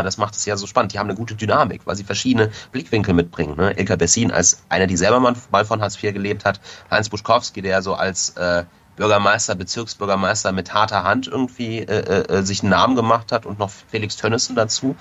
das 0.03 0.17
macht 0.17 0.35
es 0.35 0.45
ja 0.45 0.57
so 0.57 0.67
spannend. 0.67 0.93
Die 0.93 0.99
haben 0.99 1.09
eine 1.09 1.17
gute 1.17 1.35
Dynamik, 1.35 1.81
weil 1.85 1.95
sie 1.95 2.03
verschiedene 2.03 2.51
Blickwinkel 2.71 3.13
mitbringen. 3.13 3.55
Ne? 3.57 3.77
Ilka 3.77 3.95
Bessin 3.95 4.31
als 4.31 4.63
einer, 4.69 4.87
die 4.87 4.97
selber 4.97 5.19
mal 5.19 5.65
von 5.65 5.81
Hartz 5.81 6.01
IV 6.01 6.13
gelebt 6.13 6.45
hat, 6.45 6.59
Heinz 6.89 7.09
Buschkowski, 7.09 7.61
der 7.61 7.81
so 7.81 7.93
als 7.93 8.31
äh, 8.31 8.65
Bürgermeister, 8.95 9.55
Bezirksbürgermeister 9.55 10.51
mit 10.51 10.73
harter 10.73 11.03
Hand 11.03 11.27
irgendwie 11.27 11.79
äh, 11.79 11.83
äh, 11.83 12.33
äh, 12.39 12.43
sich 12.43 12.61
einen 12.61 12.71
Namen 12.71 12.95
gemacht 12.95 13.31
hat 13.31 13.45
und 13.45 13.59
noch 13.59 13.69
Felix 13.69 14.15
Tönnissen 14.17 14.55
dazu. 14.55 14.95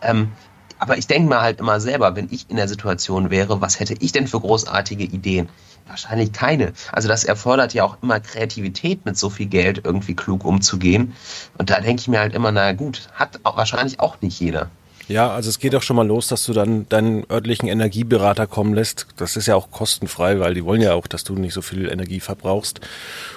Ähm, 0.00 0.32
aber 0.78 0.96
ich 0.96 1.06
denke 1.06 1.28
mir 1.28 1.40
halt 1.40 1.58
immer 1.60 1.80
selber, 1.80 2.14
wenn 2.14 2.28
ich 2.30 2.48
in 2.48 2.56
der 2.56 2.68
Situation 2.68 3.30
wäre, 3.30 3.60
was 3.60 3.80
hätte 3.80 3.94
ich 3.98 4.12
denn 4.12 4.28
für 4.28 4.40
großartige 4.40 5.04
Ideen? 5.04 5.48
Wahrscheinlich 5.88 6.32
keine. 6.32 6.72
Also 6.92 7.08
das 7.08 7.24
erfordert 7.24 7.74
ja 7.74 7.84
auch 7.84 7.96
immer 8.02 8.20
Kreativität, 8.20 9.04
mit 9.04 9.16
so 9.16 9.30
viel 9.30 9.46
Geld 9.46 9.82
irgendwie 9.84 10.14
klug 10.14 10.44
umzugehen. 10.44 11.14
Und 11.56 11.70
da 11.70 11.80
denke 11.80 12.00
ich 12.00 12.08
mir 12.08 12.20
halt 12.20 12.34
immer, 12.34 12.52
na 12.52 12.72
gut, 12.72 13.08
hat 13.14 13.40
auch 13.42 13.56
wahrscheinlich 13.56 13.98
auch 13.98 14.20
nicht 14.20 14.38
jeder. 14.38 14.70
Ja, 15.08 15.30
also 15.30 15.48
es 15.48 15.58
geht 15.58 15.74
auch 15.74 15.82
schon 15.82 15.96
mal 15.96 16.06
los, 16.06 16.28
dass 16.28 16.44
du 16.44 16.52
dann 16.52 16.86
deinen 16.90 17.24
örtlichen 17.30 17.66
Energieberater 17.68 18.46
kommen 18.46 18.74
lässt. 18.74 19.06
Das 19.16 19.36
ist 19.36 19.46
ja 19.46 19.56
auch 19.56 19.70
kostenfrei, 19.70 20.38
weil 20.38 20.52
die 20.52 20.64
wollen 20.66 20.82
ja 20.82 20.92
auch, 20.92 21.06
dass 21.06 21.24
du 21.24 21.34
nicht 21.34 21.54
so 21.54 21.62
viel 21.62 21.88
Energie 21.88 22.20
verbrauchst. 22.20 22.80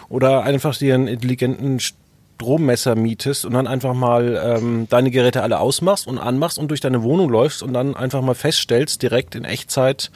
Oder 0.09 0.43
einfach 0.43 0.75
dir 0.75 0.95
einen 0.95 1.07
intelligenten 1.07 1.79
Strommesser 1.79 2.95
mietest 2.95 3.45
und 3.45 3.53
dann 3.53 3.67
einfach 3.67 3.93
mal 3.93 4.41
ähm, 4.43 4.87
deine 4.89 5.11
Geräte 5.11 5.43
alle 5.43 5.59
ausmachst 5.59 6.07
und 6.07 6.17
anmachst 6.17 6.59
und 6.59 6.67
durch 6.67 6.81
deine 6.81 7.03
Wohnung 7.03 7.29
läufst 7.29 7.63
und 7.63 7.71
dann 7.71 7.95
einfach 7.95 8.21
mal 8.21 8.35
feststellst, 8.35 9.01
direkt 9.01 9.35
in 9.35 9.45
Echtzeit, 9.45 10.11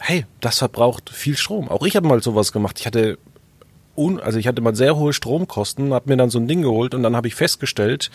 hey, 0.00 0.26
das 0.40 0.58
verbraucht 0.58 1.10
viel 1.10 1.36
Strom. 1.36 1.68
Auch 1.68 1.84
ich 1.84 1.96
habe 1.96 2.06
mal 2.06 2.22
sowas 2.22 2.52
gemacht. 2.52 2.78
Ich 2.80 2.86
hatte 2.86 3.18
also 4.22 4.38
ich 4.38 4.46
hatte 4.46 4.60
mal 4.60 4.76
sehr 4.76 4.96
hohe 4.96 5.12
Stromkosten, 5.12 5.92
habe 5.92 6.10
mir 6.10 6.16
dann 6.16 6.30
so 6.30 6.38
ein 6.38 6.46
Ding 6.46 6.62
geholt 6.62 6.94
und 6.94 7.02
dann 7.02 7.16
habe 7.16 7.26
ich 7.26 7.34
festgestellt, 7.34 8.10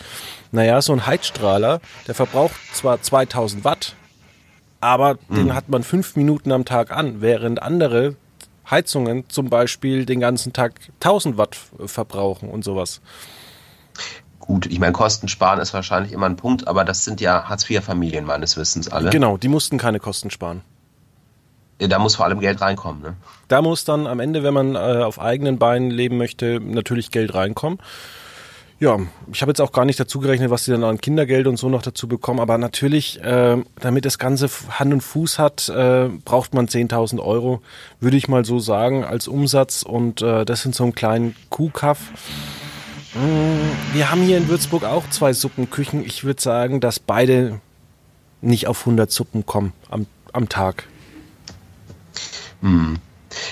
naja, 0.50 0.80
so 0.80 0.94
ein 0.94 1.06
Heizstrahler, 1.06 1.82
der 2.06 2.14
verbraucht 2.14 2.54
zwar 2.72 3.02
2000 3.02 3.64
Watt, 3.64 3.94
aber 4.80 5.18
mhm. 5.28 5.34
den 5.34 5.54
hat 5.54 5.68
man 5.68 5.82
fünf 5.82 6.16
Minuten 6.16 6.52
am 6.52 6.64
Tag 6.64 6.90
an, 6.90 7.20
während 7.20 7.60
andere 7.60 8.16
Heizungen 8.70 9.28
zum 9.28 9.50
Beispiel 9.50 10.06
den 10.06 10.20
ganzen 10.20 10.54
Tag 10.54 10.80
1000 11.00 11.36
Watt 11.36 11.58
verbrauchen 11.84 12.48
und 12.48 12.64
sowas. 12.64 13.02
Gut, 14.38 14.66
ich 14.66 14.78
meine, 14.78 14.92
Kosten 14.92 15.28
sparen 15.28 15.60
ist 15.60 15.74
wahrscheinlich 15.74 16.12
immer 16.12 16.26
ein 16.26 16.36
Punkt, 16.36 16.66
aber 16.66 16.84
das 16.84 17.04
sind 17.04 17.20
ja 17.20 17.48
Hartz-IV-Familien 17.48 18.24
meines 18.24 18.56
Wissens 18.56 18.88
alle. 18.88 19.10
Genau, 19.10 19.36
die 19.36 19.48
mussten 19.48 19.78
keine 19.78 20.00
Kosten 20.00 20.30
sparen. 20.30 20.62
Da 21.78 21.98
muss 21.98 22.16
vor 22.16 22.26
allem 22.26 22.40
Geld 22.40 22.60
reinkommen. 22.60 23.02
Ne? 23.02 23.14
Da 23.48 23.60
muss 23.60 23.84
dann 23.84 24.06
am 24.06 24.20
Ende, 24.20 24.42
wenn 24.42 24.54
man 24.54 24.74
äh, 24.74 24.78
auf 24.78 25.20
eigenen 25.20 25.58
Beinen 25.58 25.90
leben 25.90 26.16
möchte, 26.16 26.60
natürlich 26.60 27.10
Geld 27.10 27.34
reinkommen. 27.34 27.78
Ja, 28.80 28.98
ich 29.32 29.40
habe 29.40 29.50
jetzt 29.50 29.60
auch 29.60 29.72
gar 29.72 29.84
nicht 29.84 30.00
dazu 30.00 30.18
gerechnet, 30.18 30.50
was 30.50 30.64
sie 30.64 30.72
dann 30.72 30.82
an 30.84 31.00
Kindergeld 31.00 31.46
und 31.46 31.56
so 31.56 31.68
noch 31.68 31.82
dazu 31.82 32.08
bekommen. 32.08 32.40
Aber 32.40 32.58
natürlich, 32.58 33.22
äh, 33.22 33.56
damit 33.80 34.04
das 34.04 34.18
Ganze 34.18 34.48
Hand 34.68 34.92
und 34.92 35.00
Fuß 35.00 35.38
hat, 35.38 35.68
äh, 35.68 36.08
braucht 36.24 36.54
man 36.54 36.66
10.000 36.66 37.20
Euro, 37.20 37.62
würde 38.00 38.16
ich 38.16 38.28
mal 38.28 38.44
so 38.44 38.58
sagen, 38.58 39.04
als 39.04 39.28
Umsatz. 39.28 39.82
Und 39.82 40.22
äh, 40.22 40.44
das 40.44 40.62
sind 40.62 40.74
so 40.74 40.84
einen 40.84 40.94
kleinen 40.94 41.36
Kuhkaff. 41.50 41.98
Mm, 43.14 43.94
wir 43.94 44.10
haben 44.10 44.22
hier 44.22 44.38
in 44.38 44.48
Würzburg 44.48 44.84
auch 44.84 45.08
zwei 45.08 45.32
Suppenküchen. 45.32 46.04
Ich 46.04 46.24
würde 46.24 46.42
sagen, 46.42 46.80
dass 46.80 46.98
beide 46.98 47.60
nicht 48.40 48.66
auf 48.66 48.80
100 48.80 49.10
Suppen 49.10 49.46
kommen 49.46 49.72
am, 49.88 50.06
am 50.32 50.48
Tag. 50.48 50.88
Hm. 52.64 52.96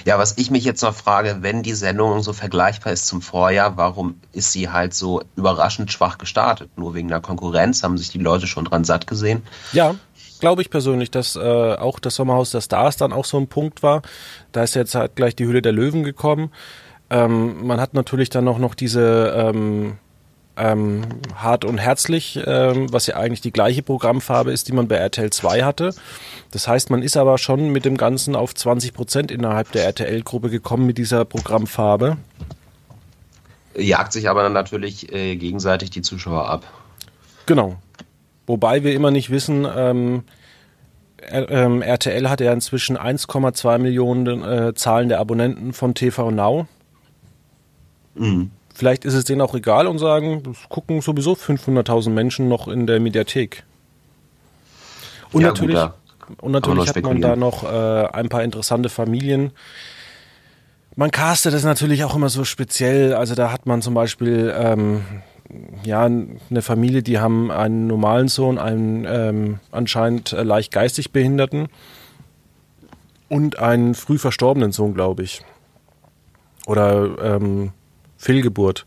Ja, 0.06 0.18
was 0.18 0.38
ich 0.38 0.50
mich 0.50 0.64
jetzt 0.64 0.82
noch 0.82 0.94
frage, 0.94 1.38
wenn 1.40 1.62
die 1.62 1.74
Sendung 1.74 2.22
so 2.22 2.32
vergleichbar 2.32 2.92
ist 2.92 3.06
zum 3.06 3.20
Vorjahr, 3.20 3.76
warum 3.76 4.20
ist 4.32 4.52
sie 4.52 4.70
halt 4.70 4.94
so 4.94 5.22
überraschend 5.36 5.92
schwach 5.92 6.18
gestartet? 6.18 6.70
Nur 6.76 6.94
wegen 6.94 7.08
der 7.08 7.20
Konkurrenz 7.20 7.82
haben 7.82 7.98
sich 7.98 8.10
die 8.10 8.18
Leute 8.18 8.46
schon 8.46 8.64
dran 8.64 8.84
satt 8.84 9.06
gesehen? 9.06 9.42
Ja, 9.72 9.96
glaube 10.40 10.62
ich 10.62 10.70
persönlich, 10.70 11.10
dass 11.10 11.36
äh, 11.36 11.40
auch 11.74 11.98
das 11.98 12.14
Sommerhaus 12.14 12.52
der 12.52 12.60
Stars 12.60 12.96
dann 12.96 13.12
auch 13.12 13.24
so 13.24 13.38
ein 13.38 13.48
Punkt 13.48 13.82
war. 13.82 14.02
Da 14.52 14.62
ist 14.62 14.74
jetzt 14.74 14.94
halt 14.94 15.16
gleich 15.16 15.36
die 15.36 15.46
Hülle 15.46 15.62
der 15.62 15.72
Löwen 15.72 16.04
gekommen. 16.04 16.50
Ähm, 17.10 17.66
man 17.66 17.80
hat 17.80 17.92
natürlich 17.92 18.30
dann 18.30 18.48
auch 18.48 18.58
noch 18.58 18.74
diese 18.74 19.34
ähm, 19.36 19.98
ähm, 20.56 21.02
hart 21.34 21.64
und 21.64 21.78
herzlich, 21.78 22.38
ähm, 22.46 22.92
was 22.92 23.06
ja 23.06 23.16
eigentlich 23.16 23.40
die 23.40 23.52
gleiche 23.52 23.82
Programmfarbe 23.82 24.52
ist, 24.52 24.68
die 24.68 24.72
man 24.72 24.88
bei 24.88 24.96
RTL 24.96 25.30
2 25.30 25.62
hatte. 25.62 25.94
Das 26.50 26.68
heißt, 26.68 26.90
man 26.90 27.02
ist 27.02 27.16
aber 27.16 27.38
schon 27.38 27.70
mit 27.70 27.84
dem 27.84 27.96
Ganzen 27.96 28.36
auf 28.36 28.54
20 28.54 28.92
Prozent 28.92 29.30
innerhalb 29.30 29.72
der 29.72 29.84
RTL-Gruppe 29.84 30.50
gekommen 30.50 30.86
mit 30.86 30.98
dieser 30.98 31.24
Programmfarbe. 31.24 32.18
Jagt 33.74 34.12
sich 34.12 34.28
aber 34.28 34.42
dann 34.42 34.52
natürlich 34.52 35.12
äh, 35.12 35.36
gegenseitig 35.36 35.90
die 35.90 36.02
Zuschauer 36.02 36.48
ab. 36.48 36.64
Genau. 37.46 37.76
Wobei 38.46 38.84
wir 38.84 38.92
immer 38.94 39.10
nicht 39.10 39.30
wissen, 39.30 39.66
ähm, 39.74 40.24
RTL 41.22 42.24
ähm, 42.24 42.30
hat 42.30 42.40
ja 42.40 42.52
inzwischen 42.52 42.98
1,2 42.98 43.78
Millionen 43.78 44.42
äh, 44.42 44.74
Zahlen 44.74 45.08
der 45.08 45.20
Abonnenten 45.20 45.72
von 45.72 45.94
TV 45.94 46.30
Now. 46.30 46.66
Mhm. 48.14 48.50
Vielleicht 48.74 49.04
ist 49.04 49.14
es 49.14 49.24
denen 49.24 49.40
auch 49.40 49.54
egal 49.54 49.86
und 49.86 49.98
sagen, 49.98 50.42
das 50.42 50.56
gucken 50.68 51.00
sowieso 51.00 51.32
500.000 51.32 52.10
Menschen 52.10 52.48
noch 52.48 52.68
in 52.68 52.86
der 52.86 53.00
Mediathek. 53.00 53.64
Und 55.32 55.42
ja, 55.42 55.48
natürlich, 55.48 55.78
gut, 55.78 56.42
und 56.42 56.52
natürlich 56.52 56.88
hat 56.88 57.02
man 57.02 57.20
da 57.20 57.36
noch 57.36 57.64
äh, 57.64 58.06
ein 58.12 58.28
paar 58.28 58.42
interessante 58.42 58.88
Familien. 58.88 59.52
Man 60.94 61.10
castet 61.10 61.54
das 61.54 61.64
natürlich 61.64 62.04
auch 62.04 62.14
immer 62.14 62.28
so 62.28 62.44
speziell. 62.44 63.14
Also 63.14 63.34
da 63.34 63.50
hat 63.50 63.66
man 63.66 63.80
zum 63.80 63.94
Beispiel 63.94 64.52
ähm, 64.56 65.02
ja 65.84 66.04
eine 66.04 66.62
Familie, 66.62 67.02
die 67.02 67.18
haben 67.18 67.50
einen 67.50 67.86
normalen 67.86 68.28
Sohn, 68.28 68.58
einen 68.58 69.06
ähm, 69.06 69.60
anscheinend 69.70 70.32
äh, 70.32 70.42
leicht 70.42 70.72
geistig 70.72 71.12
Behinderten 71.12 71.68
und 73.28 73.58
einen 73.58 73.94
früh 73.94 74.18
verstorbenen 74.18 74.72
Sohn, 74.72 74.92
glaube 74.92 75.22
ich. 75.22 75.42
Oder 76.66 77.16
ähm, 77.22 77.72
Fehlgeburt. 78.22 78.86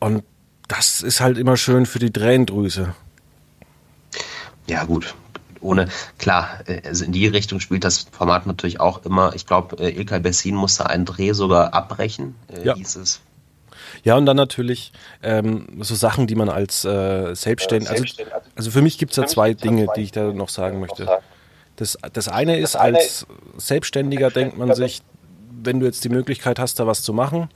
Und 0.00 0.24
das 0.68 1.02
ist 1.02 1.20
halt 1.20 1.38
immer 1.38 1.56
schön 1.56 1.86
für 1.86 1.98
die 1.98 2.10
Tränendrüse. 2.10 2.94
Ja, 4.66 4.84
gut. 4.84 5.14
Ohne, 5.60 5.88
klar, 6.18 6.60
äh, 6.66 6.80
also 6.86 7.04
in 7.04 7.12
die 7.12 7.26
Richtung 7.26 7.60
spielt 7.60 7.84
das 7.84 8.06
Format 8.10 8.46
natürlich 8.46 8.80
auch 8.80 9.04
immer. 9.04 9.34
Ich 9.34 9.46
glaube, 9.46 9.76
äh, 9.78 9.90
Ilkay 9.90 10.20
Bessin 10.20 10.54
musste 10.54 10.88
einen 10.88 11.04
Dreh 11.04 11.32
sogar 11.32 11.74
abbrechen, 11.74 12.36
äh, 12.48 12.64
ja. 12.64 12.74
hieß 12.74 12.96
es. 12.96 13.20
Ja, 14.04 14.16
und 14.16 14.26
dann 14.26 14.36
natürlich 14.36 14.92
ähm, 15.22 15.66
so 15.80 15.94
Sachen, 15.94 16.26
die 16.26 16.34
man 16.34 16.48
als 16.48 16.84
äh, 16.84 17.34
Selbstständiger, 17.34 17.90
also, 17.90 18.04
also 18.54 18.70
für 18.70 18.82
mich 18.82 18.98
gibt 18.98 19.12
es 19.12 19.16
da 19.16 19.26
zwei 19.26 19.54
Dinge, 19.54 19.88
die 19.96 20.02
ich 20.02 20.12
da 20.12 20.32
noch 20.32 20.48
sagen 20.48 20.80
möchte. 20.80 21.08
Das, 21.76 21.98
das 22.12 22.28
eine 22.28 22.58
ist, 22.58 22.76
als 22.76 23.26
Selbstständiger 23.56 24.30
denkt 24.30 24.56
man 24.56 24.74
sich, 24.74 25.02
wenn 25.62 25.80
du 25.80 25.86
jetzt 25.86 26.04
die 26.04 26.08
Möglichkeit 26.08 26.58
hast, 26.58 26.78
da 26.78 26.86
was 26.86 27.02
zu 27.02 27.12
machen, 27.12 27.48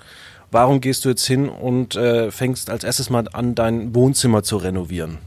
warum 0.52 0.80
gehst 0.80 1.04
du 1.04 1.08
jetzt 1.08 1.26
hin 1.26 1.48
und 1.48 1.96
äh, 1.96 2.30
fängst 2.30 2.70
als 2.70 2.84
erstes 2.84 3.10
mal 3.10 3.26
an, 3.32 3.56
dein 3.56 3.94
Wohnzimmer 3.94 4.44
zu 4.44 4.58
renovieren? 4.58 5.18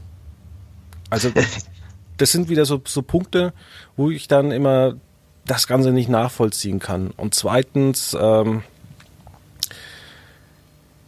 Also 1.10 1.30
das 2.16 2.32
sind 2.32 2.48
wieder 2.48 2.64
so, 2.64 2.80
so 2.86 3.02
Punkte, 3.02 3.52
wo 3.96 4.10
ich 4.10 4.28
dann 4.28 4.52
immer 4.52 4.94
das 5.44 5.66
Ganze 5.66 5.90
nicht 5.92 6.08
nachvollziehen 6.08 6.78
kann. 6.78 7.10
Und 7.10 7.34
zweitens, 7.34 8.16
ähm, 8.18 8.62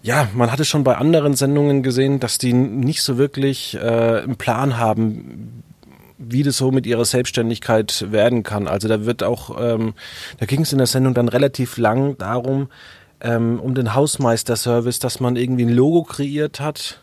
ja, 0.02 0.28
man 0.35 0.52
hatte 0.52 0.64
schon 0.64 0.85
bei 0.85 0.96
anderen 0.96 1.35
Sendungen 1.35 1.83
gesehen, 1.83 2.20
dass 2.20 2.38
die 2.38 2.52
nicht 2.52 3.02
so 3.02 3.18
wirklich 3.18 3.74
äh, 3.74 3.78
einen 4.22 4.37
Plan 4.37 4.78
haben, 4.78 5.62
wie 6.18 6.42
das 6.42 6.57
so 6.57 6.72
mit 6.72 6.87
ihrer 6.87 7.04
Selbstständigkeit 7.04 8.07
werden 8.11 8.42
kann. 8.42 8.66
Also 8.66 8.88
da 8.88 9.07
wird 9.07 9.22
auch, 9.22 9.57
ähm, 9.61 9.94
da 10.38 10.46
ging 10.46 10.62
es 10.62 10.72
in 10.72 10.78
der 10.78 10.87
Sendung 10.88 11.14
dann 11.14 11.28
relativ 11.28 11.78
lang 11.78 12.18
darum, 12.18 12.68
ähm, 13.20 13.61
um 13.61 13.74
den 13.74 13.94
Hausmeisterservice, 13.94 14.98
dass 14.98 15.20
man 15.20 15.37
irgendwie 15.37 15.64
ein 15.64 15.72
Logo 15.72 16.04
kreiert 16.04 16.61
hat 16.61 17.02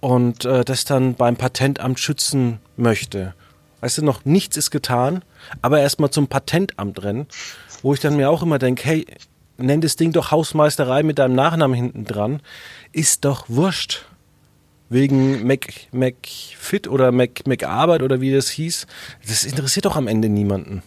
und 0.00 0.44
äh, 0.44 0.64
das 0.64 0.84
dann 0.84 1.14
beim 1.14 1.36
Patentamt 1.36 2.00
schützen 2.00 2.58
möchte. 2.76 3.34
Weißt 3.80 3.98
du, 3.98 4.04
noch 4.04 4.24
nichts 4.24 4.56
ist 4.56 4.70
getan, 4.70 5.24
aber 5.60 5.80
erstmal 5.80 6.10
zum 6.10 6.28
Patentamt 6.28 7.02
rennen, 7.02 7.26
wo 7.82 7.94
ich 7.94 8.00
dann 8.00 8.16
mir 8.16 8.30
auch 8.30 8.42
immer 8.42 8.58
denke, 8.58 8.84
hey, 8.84 9.06
nenn 9.56 9.80
das 9.80 9.96
Ding 9.96 10.12
doch 10.12 10.30
Hausmeisterei 10.30 11.02
mit 11.02 11.18
deinem 11.18 11.34
Nachnamen 11.34 11.74
hinten 11.74 12.04
dran, 12.04 12.40
ist 12.92 13.24
doch 13.24 13.46
wurscht 13.48 14.06
wegen 14.88 15.46
Mac, 15.46 15.72
McFit 15.90 16.86
oder 16.86 17.12
Mac, 17.12 17.46
McArbeit 17.46 18.02
oder 18.02 18.20
wie 18.20 18.32
das 18.32 18.50
hieß. 18.50 18.86
Das 19.26 19.44
interessiert 19.44 19.86
doch 19.86 19.96
am 19.96 20.06
Ende 20.06 20.28
niemanden. 20.28 20.82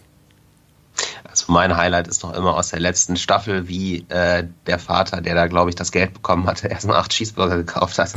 Also 1.36 1.52
mein 1.52 1.76
Highlight 1.76 2.08
ist 2.08 2.22
noch 2.22 2.32
immer 2.32 2.56
aus 2.56 2.70
der 2.70 2.80
letzten 2.80 3.18
Staffel, 3.18 3.68
wie 3.68 4.06
äh, 4.08 4.44
der 4.66 4.78
Vater, 4.78 5.20
der 5.20 5.34
da, 5.34 5.48
glaube 5.48 5.68
ich, 5.68 5.76
das 5.76 5.92
Geld 5.92 6.14
bekommen 6.14 6.46
hatte, 6.46 6.68
erst 6.70 6.86
mal 6.86 6.96
acht 6.96 7.12
Cheeseburger 7.12 7.58
gekauft 7.58 7.98
hat. 7.98 8.14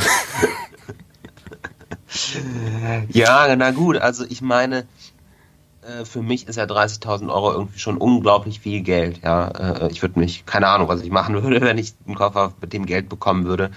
ja, 3.09 3.53
na 3.57 3.71
gut, 3.71 3.97
also 3.97 4.23
ich 4.23 4.41
meine, 4.41 4.87
äh, 5.81 6.05
für 6.05 6.21
mich 6.21 6.47
ist 6.47 6.55
ja 6.55 6.63
30.000 6.63 7.27
Euro 7.27 7.51
irgendwie 7.51 7.79
schon 7.79 7.97
unglaublich 7.97 8.61
viel 8.61 8.83
Geld. 8.83 9.21
Ja, 9.21 9.49
äh, 9.49 9.91
ich 9.91 10.01
würde 10.01 10.17
mich, 10.17 10.45
keine 10.45 10.69
Ahnung, 10.69 10.87
was 10.87 11.01
ich 11.01 11.11
machen 11.11 11.35
würde, 11.43 11.59
wenn 11.59 11.77
ich 11.77 11.95
einen 12.05 12.15
Koffer 12.15 12.53
mit 12.61 12.71
dem 12.71 12.85
Geld 12.85 13.09
bekommen 13.09 13.43
würde. 13.43 13.71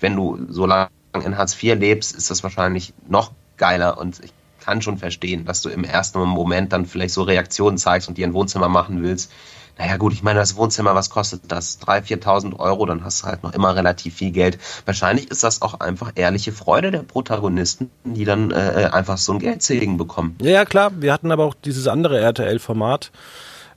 Wenn 0.00 0.16
du 0.16 0.38
so 0.50 0.66
lange 0.66 0.90
in 1.24 1.38
Hartz 1.38 1.54
IV 1.62 1.76
lebst, 1.76 2.14
ist 2.14 2.30
das 2.30 2.42
wahrscheinlich 2.42 2.92
noch 3.08 3.32
geiler 3.56 3.96
und 3.96 4.22
ich 4.22 4.34
kann 4.66 4.82
schon 4.82 4.98
verstehen, 4.98 5.44
dass 5.44 5.62
du 5.62 5.68
im 5.68 5.84
ersten 5.84 6.18
Moment 6.18 6.72
dann 6.72 6.86
vielleicht 6.86 7.14
so 7.14 7.22
Reaktionen 7.22 7.78
zeigst 7.78 8.08
und 8.08 8.18
dir 8.18 8.26
ein 8.26 8.34
Wohnzimmer 8.34 8.68
machen 8.68 9.02
willst. 9.02 9.32
Naja 9.78 9.96
gut, 9.96 10.12
ich 10.12 10.22
meine, 10.22 10.40
das 10.40 10.56
Wohnzimmer, 10.56 10.94
was 10.94 11.10
kostet 11.10 11.42
das? 11.48 11.80
3.000, 11.80 12.24
4.000 12.24 12.58
Euro, 12.58 12.86
dann 12.86 13.04
hast 13.04 13.22
du 13.22 13.26
halt 13.26 13.42
noch 13.42 13.52
immer 13.52 13.76
relativ 13.76 14.16
viel 14.16 14.32
Geld. 14.32 14.58
Wahrscheinlich 14.86 15.30
ist 15.30 15.44
das 15.44 15.62
auch 15.62 15.80
einfach 15.80 16.12
ehrliche 16.14 16.50
Freude 16.50 16.90
der 16.90 17.02
Protagonisten, 17.02 17.90
die 18.04 18.24
dann 18.24 18.50
äh, 18.50 18.88
einfach 18.90 19.18
so 19.18 19.32
ein 19.32 19.38
Geldsegen 19.38 19.98
bekommen. 19.98 20.36
Ja, 20.40 20.50
ja, 20.50 20.64
klar. 20.64 20.90
Wir 20.98 21.12
hatten 21.12 21.30
aber 21.30 21.44
auch 21.44 21.54
dieses 21.54 21.86
andere 21.86 22.18
RTL-Format, 22.18 23.12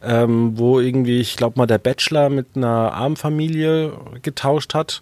ähm, 0.02 0.58
wo 0.58 0.80
irgendwie, 0.80 1.20
ich 1.20 1.36
glaube 1.36 1.60
mal, 1.60 1.68
der 1.68 1.80
Bachelor 1.80 2.30
mit 2.30 2.48
einer 2.56 2.94
Armfamilie 2.94 3.92
getauscht 4.22 4.74
hat 4.74 5.02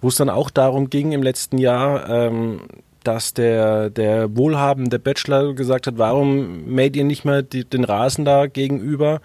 wo 0.00 0.08
es 0.08 0.16
dann 0.16 0.30
auch 0.30 0.50
darum 0.50 0.88
ging 0.88 1.12
im 1.12 1.22
letzten 1.22 1.58
Jahr, 1.58 2.08
ähm, 2.08 2.60
dass 3.04 3.34
der, 3.34 3.90
der 3.90 4.36
wohlhabende 4.36 4.98
Bachelor 4.98 5.54
gesagt 5.54 5.86
hat, 5.86 5.98
warum 5.98 6.66
mäht 6.66 6.96
ihr 6.96 7.04
nicht 7.04 7.24
mehr 7.24 7.42
die, 7.42 7.64
den 7.64 7.84
Rasen 7.84 8.24
da 8.24 8.46
gegenüber 8.46 9.20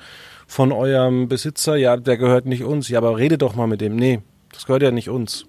von 0.47 0.71
eurem 0.71 1.27
Besitzer? 1.27 1.75
Ja, 1.75 1.97
der 1.97 2.17
gehört 2.17 2.45
nicht 2.45 2.63
uns. 2.63 2.89
Ja, 2.89 2.99
aber 2.99 3.17
redet 3.17 3.41
doch 3.41 3.55
mal 3.55 3.67
mit 3.67 3.81
dem. 3.81 3.95
Nee, 3.95 4.21
das 4.51 4.65
gehört 4.65 4.83
ja 4.83 4.91
nicht 4.91 5.09
uns. 5.09 5.45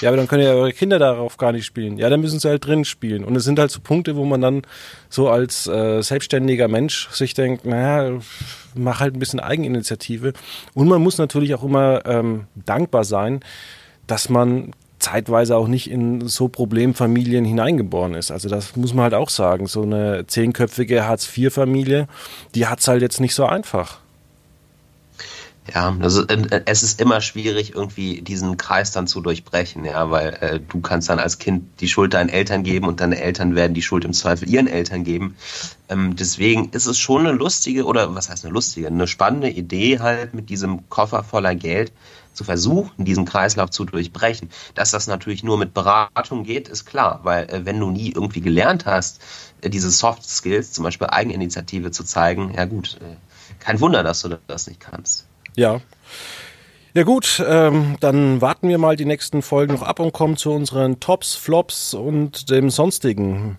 Ja, 0.00 0.08
aber 0.08 0.16
dann 0.16 0.26
können 0.26 0.42
ja 0.42 0.52
eure 0.52 0.72
Kinder 0.72 0.98
darauf 0.98 1.36
gar 1.36 1.52
nicht 1.52 1.64
spielen. 1.64 1.98
Ja, 1.98 2.10
dann 2.10 2.20
müssen 2.20 2.40
sie 2.40 2.48
halt 2.48 2.66
drin 2.66 2.84
spielen. 2.84 3.24
Und 3.24 3.36
es 3.36 3.44
sind 3.44 3.58
halt 3.58 3.70
so 3.70 3.80
Punkte, 3.80 4.16
wo 4.16 4.24
man 4.24 4.40
dann 4.40 4.62
so 5.08 5.28
als 5.28 5.66
äh, 5.66 6.02
selbstständiger 6.02 6.68
Mensch 6.68 7.08
sich 7.10 7.34
denkt, 7.34 7.64
naja, 7.64 8.18
mach 8.74 9.00
halt 9.00 9.14
ein 9.14 9.20
bisschen 9.20 9.40
Eigeninitiative. 9.40 10.32
Und 10.74 10.88
man 10.88 11.00
muss 11.00 11.18
natürlich 11.18 11.54
auch 11.54 11.62
immer 11.62 12.04
ähm, 12.06 12.46
dankbar 12.54 13.04
sein, 13.04 13.40
dass 14.06 14.28
man 14.28 14.72
zeitweise 15.10 15.56
auch 15.56 15.68
nicht 15.68 15.90
in 15.90 16.28
so 16.28 16.48
Problemfamilien 16.48 17.44
hineingeboren 17.44 18.14
ist. 18.14 18.30
Also 18.30 18.48
das 18.48 18.76
muss 18.76 18.94
man 18.94 19.04
halt 19.04 19.14
auch 19.14 19.30
sagen. 19.30 19.66
So 19.66 19.82
eine 19.82 20.26
zehnköpfige 20.26 21.06
Hartz-IV-Familie, 21.06 22.08
die 22.54 22.66
hat 22.66 22.80
es 22.80 22.88
halt 22.88 23.02
jetzt 23.02 23.20
nicht 23.20 23.34
so 23.34 23.46
einfach. 23.46 23.98
Ja, 25.74 25.94
also 26.00 26.26
äh, 26.26 26.62
es 26.64 26.82
ist 26.82 27.00
immer 27.00 27.20
schwierig, 27.20 27.74
irgendwie 27.74 28.22
diesen 28.22 28.56
Kreis 28.56 28.90
dann 28.90 29.06
zu 29.06 29.20
durchbrechen, 29.20 29.84
ja, 29.84 30.10
weil 30.10 30.28
äh, 30.40 30.60
du 30.60 30.80
kannst 30.80 31.10
dann 31.10 31.18
als 31.18 31.38
Kind 31.38 31.64
die 31.80 31.88
Schuld 31.88 32.14
deinen 32.14 32.30
Eltern 32.30 32.62
geben 32.62 32.86
und 32.86 33.00
deine 33.00 33.20
Eltern 33.20 33.54
werden 33.54 33.74
die 33.74 33.82
Schuld 33.82 34.06
im 34.06 34.14
Zweifel 34.14 34.48
ihren 34.48 34.66
Eltern 34.66 35.04
geben. 35.04 35.36
Ähm, 35.90 36.16
deswegen 36.16 36.70
ist 36.70 36.86
es 36.86 36.98
schon 36.98 37.26
eine 37.26 37.36
lustige 37.36 37.84
oder 37.84 38.14
was 38.14 38.30
heißt 38.30 38.46
eine 38.46 38.54
lustige, 38.54 38.86
eine 38.86 39.06
spannende 39.06 39.50
Idee 39.50 39.98
halt 39.98 40.32
mit 40.32 40.48
diesem 40.48 40.88
Koffer 40.88 41.22
voller 41.22 41.54
Geld 41.54 41.92
zu 42.32 42.44
versuchen, 42.44 43.04
diesen 43.04 43.24
Kreislauf 43.24 43.70
zu 43.70 43.84
durchbrechen. 43.84 44.50
Dass 44.74 44.90
das 44.90 45.06
natürlich 45.06 45.42
nur 45.42 45.58
mit 45.58 45.74
Beratung 45.74 46.44
geht, 46.44 46.68
ist 46.68 46.84
klar, 46.84 47.20
weil 47.24 47.44
äh, 47.50 47.64
wenn 47.64 47.78
du 47.80 47.90
nie 47.90 48.12
irgendwie 48.12 48.40
gelernt 48.40 48.86
hast, 48.86 49.20
äh, 49.60 49.70
diese 49.70 49.90
Soft 49.90 50.24
Skills, 50.24 50.72
zum 50.72 50.84
Beispiel 50.84 51.08
Eigeninitiative 51.08 51.90
zu 51.90 52.04
zeigen, 52.04 52.54
ja 52.54 52.64
gut, 52.64 52.98
äh, 53.00 53.16
kein 53.58 53.80
Wunder, 53.80 54.02
dass 54.02 54.22
du 54.22 54.38
das 54.46 54.66
nicht 54.66 54.80
kannst. 54.80 55.26
Ja. 55.56 55.80
Ja 56.94 57.04
gut, 57.04 57.42
ähm, 57.46 57.96
dann 58.00 58.40
warten 58.40 58.68
wir 58.68 58.78
mal 58.78 58.96
die 58.96 59.04
nächsten 59.04 59.42
Folgen 59.42 59.74
noch 59.74 59.82
ab 59.82 60.00
und 60.00 60.12
kommen 60.12 60.36
zu 60.36 60.50
unseren 60.50 61.00
Tops, 61.00 61.34
Flops 61.34 61.94
und 61.94 62.50
dem 62.50 62.70
Sonstigen. 62.70 63.58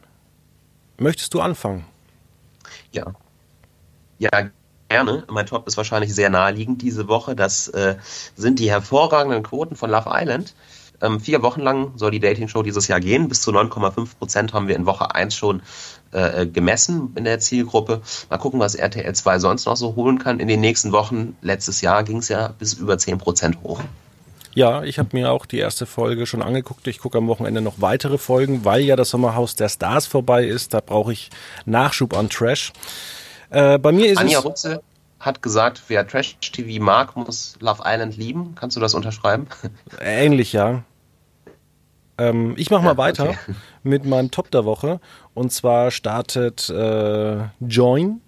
Möchtest 0.97 1.33
du 1.33 1.39
anfangen? 1.39 1.85
Ja. 2.91 3.13
Ja, 4.17 4.49
gerne. 4.89 5.23
Mein 5.29 5.45
Top 5.45 5.67
ist 5.67 5.77
wahrscheinlich 5.77 6.13
sehr 6.13 6.29
naheliegend 6.29 6.81
diese 6.81 7.07
Woche. 7.07 7.35
Das 7.35 7.67
äh, 7.69 7.95
sind 8.35 8.59
die 8.59 8.69
hervorragenden 8.69 9.43
Quoten 9.43 9.75
von 9.75 9.89
Love 9.89 10.09
Island. 10.11 10.53
Ähm, 11.01 11.19
vier 11.19 11.41
Wochen 11.41 11.61
lang 11.61 11.93
soll 11.95 12.11
die 12.11 12.19
Dating-Show 12.19 12.63
dieses 12.63 12.87
Jahr 12.87 12.99
gehen. 12.99 13.29
Bis 13.29 13.41
zu 13.41 13.51
9,5 13.51 14.17
Prozent 14.17 14.53
haben 14.53 14.67
wir 14.67 14.75
in 14.75 14.85
Woche 14.85 15.15
1 15.15 15.33
schon 15.33 15.61
äh, 16.11 16.45
gemessen 16.45 17.13
in 17.15 17.23
der 17.23 17.39
Zielgruppe. 17.39 18.01
Mal 18.29 18.37
gucken, 18.37 18.59
was 18.59 18.75
RTL 18.75 19.13
2 19.13 19.39
sonst 19.39 19.65
noch 19.65 19.77
so 19.77 19.95
holen 19.95 20.19
kann 20.19 20.39
in 20.39 20.47
den 20.47 20.59
nächsten 20.59 20.91
Wochen. 20.91 21.37
Letztes 21.41 21.81
Jahr 21.81 22.03
ging 22.03 22.17
es 22.17 22.27
ja 22.27 22.49
bis 22.59 22.73
über 22.73 22.97
10 22.97 23.17
Prozent 23.17 23.57
hoch. 23.63 23.81
Ja, 24.55 24.83
ich 24.83 24.97
habe 24.97 25.09
mir 25.13 25.31
auch 25.31 25.45
die 25.45 25.59
erste 25.59 25.85
Folge 25.85 26.25
schon 26.25 26.41
angeguckt. 26.41 26.87
Ich 26.87 26.99
gucke 26.99 27.19
am 27.19 27.27
Wochenende 27.27 27.61
noch 27.61 27.75
weitere 27.77 28.17
Folgen, 28.17 28.65
weil 28.65 28.81
ja 28.81 28.95
das 28.95 29.11
Sommerhaus 29.11 29.55
der 29.55 29.69
Stars 29.69 30.07
vorbei 30.07 30.43
ist. 30.43 30.73
Da 30.73 30.81
brauche 30.81 31.13
ich 31.13 31.29
Nachschub 31.65 32.17
an 32.17 32.29
Trash. 32.29 32.73
Äh, 33.49 33.77
bei 33.79 33.91
mir 33.91 34.11
ist 34.11 34.17
Anja. 34.17 34.39
Rutze 34.39 34.81
hat 35.19 35.41
gesagt, 35.41 35.83
wer 35.87 36.07
Trash-TV 36.07 36.81
mag, 36.81 37.15
muss 37.15 37.55
Love 37.59 37.83
Island 37.85 38.15
lieben. 38.15 38.55
Kannst 38.55 38.77
du 38.77 38.81
das 38.81 38.93
unterschreiben? 38.93 39.47
Ähnlich, 39.99 40.53
ja. 40.53 40.83
Ähm, 42.17 42.53
ich 42.57 42.69
mache 42.69 42.83
mal 42.83 42.91
ja, 42.91 42.97
weiter 42.97 43.29
okay. 43.29 43.55
mit 43.83 44.05
meinem 44.05 44.31
Top 44.31 44.51
der 44.51 44.65
Woche. 44.65 44.99
Und 45.33 45.51
zwar 45.51 45.91
startet 45.91 46.69
äh, 46.69 47.37
Join 47.59 48.21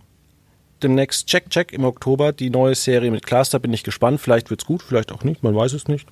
demnächst 0.83 1.27
Check 1.27 1.49
Check 1.49 1.71
im 1.73 1.83
Oktober 1.83 2.31
die 2.31 2.49
neue 2.49 2.75
Serie 2.75 3.11
mit. 3.11 3.31
Da 3.31 3.57
bin 3.59 3.73
ich 3.73 3.83
gespannt. 3.83 4.19
Vielleicht 4.19 4.49
wird's 4.49 4.65
gut, 4.65 4.81
vielleicht 4.81 5.11
auch 5.11 5.23
nicht. 5.23 5.43
Man 5.43 5.55
weiß 5.55 5.73
es 5.73 5.87
nicht. 5.87 6.07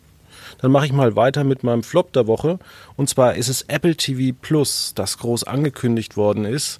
Dann 0.60 0.72
mache 0.72 0.86
ich 0.86 0.94
mal 0.94 1.16
weiter 1.16 1.44
mit 1.44 1.64
meinem 1.64 1.84
Flop 1.84 2.14
der 2.14 2.28
Woche. 2.28 2.60
Und 2.96 3.10
zwar 3.10 3.36
ist 3.36 3.50
es 3.50 3.64
Apple 3.64 3.96
TV 3.96 4.36
Plus, 4.40 4.94
das 4.96 5.18
groß 5.18 5.44
angekündigt 5.44 6.18
worden 6.18 6.46
ist. 6.46 6.80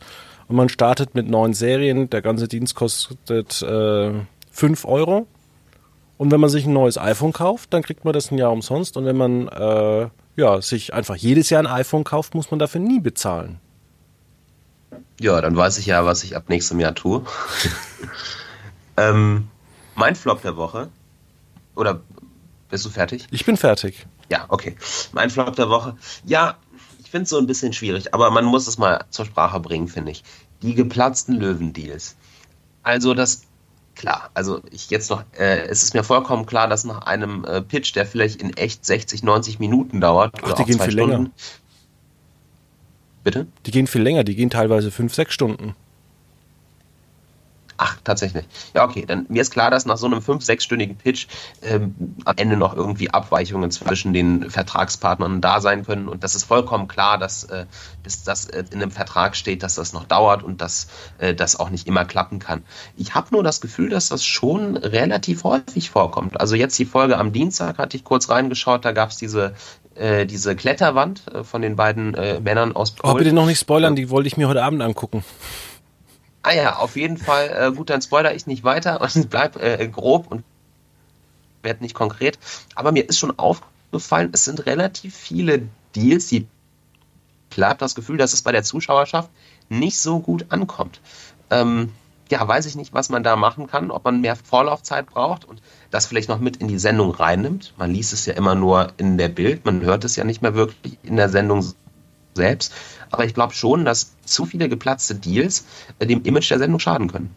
Und 0.50 0.56
man 0.56 0.68
startet 0.68 1.14
mit 1.14 1.30
neun 1.30 1.54
Serien. 1.54 2.10
Der 2.10 2.24
ganze 2.24 2.48
Dienst 2.48 2.76
kostet 2.76 3.62
äh, 3.62 4.12
5 4.52 4.86
Euro. 4.86 5.28
Und 6.18 6.32
wenn 6.32 6.42
man 6.42 6.50
sich 6.50 6.66
ein 6.66 6.74
neues 6.74 6.98
iPhone 6.98 7.32
kauft, 7.32 7.72
dann 7.72 7.84
kriegt 7.84 8.04
man 8.04 8.14
das 8.14 8.32
ein 8.32 8.38
Jahr 8.38 8.52
umsonst. 8.52 8.98
Und 8.98 9.06
wenn 9.06 9.16
man 9.16 9.48
äh, 9.48 10.10
ja, 10.36 10.62
sich 10.62 10.94
einfach 10.94 11.16
jedes 11.16 11.52
Jahr 11.52 11.62
ein 11.62 11.68
iPhone 11.68 12.04
kauft, 12.04 12.34
muss 12.34 12.50
man 12.50 12.60
dafür 12.60 12.82
nie 12.82 13.00
bezahlen. 13.00 13.60
Ja, 15.20 15.40
dann 15.40 15.56
weiß 15.56 15.78
ich 15.78 15.86
ja, 15.86 16.04
was 16.06 16.24
ich 16.24 16.36
ab 16.36 16.50
nächstem 16.50 16.80
Jahr 16.80 16.96
tue. 16.96 17.24
ähm, 18.98 19.48
mein 19.96 20.16
Flop 20.16 20.42
der 20.42 20.58
Woche. 20.58 20.90
Oder 21.76 22.02
bist 22.70 22.86
du 22.86 22.90
fertig? 22.90 23.28
Ich 23.30 23.46
bin 23.46 23.56
fertig. 23.56 24.08
Ja, 24.32 24.46
okay. 24.48 24.76
Mein 25.12 25.30
Flop 25.30 25.56
der 25.56 25.70
Woche. 25.70 25.96
Ja, 26.26 26.58
ich 27.10 27.12
finde 27.12 27.24
es 27.24 27.32
so 27.32 27.40
ein 27.40 27.48
bisschen 27.48 27.74
schwierig, 27.74 28.14
aber 28.14 28.30
man 28.30 28.46
muss 28.46 28.68
es 28.68 28.78
mal 28.78 29.04
zur 29.10 29.26
Sprache 29.26 29.60
bringen, 29.60 29.88
finde 29.88 30.12
ich. 30.12 30.24
Die 30.62 30.76
geplatzten 30.76 31.40
Löwendeals. 31.40 32.16
Also 32.84 33.16
das 33.16 33.48
klar, 33.96 34.30
also 34.36 34.62
ich 34.70 34.92
jetzt 34.92 35.10
noch, 35.10 35.24
äh, 35.36 35.62
es 35.62 35.82
ist 35.82 35.96
mir 35.96 36.04
vollkommen 36.04 36.46
klar, 36.46 36.68
dass 36.68 36.84
nach 36.84 37.08
einem 37.08 37.46
äh, 37.46 37.64
Pitch, 37.64 37.96
der 37.96 38.06
vielleicht 38.06 38.44
in 38.44 38.56
echt 38.56 38.86
60, 38.86 39.24
90 39.24 39.58
Minuten 39.58 40.00
dauert, 40.02 40.36
Ach, 40.44 40.54
die 40.54 40.66
gehen 40.66 40.80
viel 40.80 40.92
Stunden, 40.92 41.12
länger. 41.12 41.32
Bitte? 43.24 43.48
Die 43.66 43.72
gehen 43.72 43.88
viel 43.88 44.04
länger, 44.04 44.24
die 44.24 44.36
gehen 44.36 44.52
teilweise 44.52 44.92
5, 44.92 45.12
6 45.12 45.34
Stunden. 45.34 45.76
Ach, 47.82 47.96
tatsächlich. 48.04 48.44
Ja, 48.74 48.84
okay. 48.84 49.06
Dann 49.08 49.26
mir 49.30 49.42
ist 49.42 49.52
klar, 49.52 49.72
dass 49.72 49.86
nach 49.86 49.96
so 49.96 50.06
einem 50.06 50.22
fünf-, 50.22 50.44
sechsstündigen 50.44 50.98
Pitch 50.98 51.28
ähm, 51.62 51.96
am 52.26 52.36
Ende 52.36 52.58
noch 52.58 52.76
irgendwie 52.76 53.10
Abweichungen 53.10 53.72
zwischen 53.72 54.12
den 54.12 54.50
Vertragspartnern 54.50 55.40
da 55.40 55.62
sein 55.62 55.86
können. 55.86 56.10
Und 56.10 56.26
das 56.26 56.36
ist 56.36 56.44
vollkommen 56.44 56.90
klar, 56.90 57.18
dass 57.18 57.46
äh, 57.46 57.68
bis 58.04 58.24
das 58.24 58.50
äh, 58.50 58.66
in 58.72 58.82
einem 58.82 58.92
Vertrag 58.92 59.38
steht, 59.38 59.64
dass 59.64 59.76
das 59.76 59.94
noch 59.94 60.04
dauert 60.04 60.44
und 60.44 60.60
dass 60.60 60.88
äh, 61.20 61.34
das 61.34 61.58
auch 61.58 61.70
nicht 61.70 61.88
immer 61.88 62.04
klappen 62.04 62.40
kann. 62.40 62.64
Ich 62.98 63.16
habe 63.16 63.28
nur 63.32 63.44
das 63.44 63.62
Gefühl, 63.62 63.88
dass 63.88 64.10
das 64.10 64.26
schon 64.26 64.76
relativ 64.76 65.46
häufig 65.46 65.90
vorkommt. 65.90 66.38
Also 66.42 66.56
jetzt 66.56 66.78
die 66.80 66.86
Folge 66.86 67.18
am 67.18 67.32
Dienstag 67.32 67.78
hatte 67.78 67.96
ich 67.96 68.04
kurz 68.04 68.30
reingeschaut, 68.30 68.84
da 68.84 68.92
gab 68.92 69.12
es 69.12 69.16
diese 69.16 69.54
äh, 69.96 70.26
diese 70.26 70.54
Kletterwand 70.58 71.24
äh, 71.34 71.46
von 71.46 71.62
den 71.62 71.78
beiden 71.78 72.14
äh, 72.14 72.42
Männern 72.42 72.76
aus 72.76 72.92
Polen. 72.92 73.14
Oh, 73.14 73.18
bitte 73.18 73.32
noch 73.32 73.46
nicht 73.46 73.60
spoilern, 73.60 73.96
die 73.96 74.10
wollte 74.10 74.28
ich 74.28 74.36
mir 74.36 74.50
heute 74.50 74.64
Abend 74.64 74.82
angucken. 74.82 75.24
Ah 76.42 76.54
ja, 76.54 76.78
auf 76.78 76.96
jeden 76.96 77.18
Fall. 77.18 77.50
Äh, 77.50 77.76
gut, 77.76 77.90
dann 77.90 78.02
spoiler 78.02 78.34
ich 78.34 78.48
nicht 78.48 78.64
weiter 78.64 79.02
und 79.16 79.30
bleib 79.30 79.56
äh, 79.58 79.88
grob 79.88 80.28
und 80.32 80.44
werde 81.62 81.84
nicht 81.84 81.96
konkret. 81.96 82.40
Aber 82.76 82.92
mir 82.92 83.08
ist 83.08 83.20
schon 83.20 83.38
aufgefallen, 83.38 84.30
es 84.34 84.46
sind 84.46 84.66
relativ 84.66 85.16
viele 85.16 85.68
Deals, 85.96 86.28
die 86.28 86.48
klar 87.50 87.76
das 87.76 87.96
Gefühl, 87.96 88.18
dass 88.18 88.34
es 88.34 88.42
bei 88.42 88.52
der 88.52 88.64
Zuschauerschaft 88.64 89.30
nicht 89.70 90.00
so 90.00 90.20
gut 90.20 90.46
ankommt. 90.50 91.02
Ähm, 91.50 91.92
ja, 92.32 92.48
weiß 92.48 92.68
ich 92.68 92.76
nicht, 92.76 92.94
was 92.94 93.10
man 93.10 93.24
da 93.24 93.36
machen 93.36 93.68
kann, 93.68 93.90
ob 93.90 94.06
man 94.06 94.22
mehr 94.22 94.36
Vorlaufzeit 94.36 95.08
braucht 95.08 95.46
und 95.46 95.62
das 95.90 96.06
vielleicht 96.06 96.30
noch 96.30 96.40
mit 96.40 96.58
in 96.58 96.68
die 96.68 96.78
Sendung 96.78 97.12
reinnimmt. 97.12 97.74
Man 97.78 97.92
liest 97.92 98.14
es 98.14 98.26
ja 98.28 98.34
immer 98.34 98.56
nur 98.56 98.94
in 98.98 99.18
der 99.18 99.30
Bild, 99.30 99.66
man 99.66 99.82
hört 99.82 100.04
es 100.04 100.16
ja 100.16 100.24
nicht 100.24 100.42
mehr 100.42 100.54
wirklich 100.54 101.00
in 101.04 101.16
der 101.16 101.30
Sendung 101.30 101.74
selbst. 102.34 102.74
Aber 103.12 103.26
ich 103.26 103.34
glaube 103.34 103.54
schon, 103.54 103.86
dass 103.86 104.14
zu 104.26 104.46
viele 104.46 104.70
geplatzte 104.70 105.16
Deals 105.16 105.66
äh, 106.00 106.06
dem 106.06 106.24
Image 106.24 106.50
der 106.52 106.60
Sendung 106.60 106.80
schaden 106.80 107.12
können. 107.12 107.36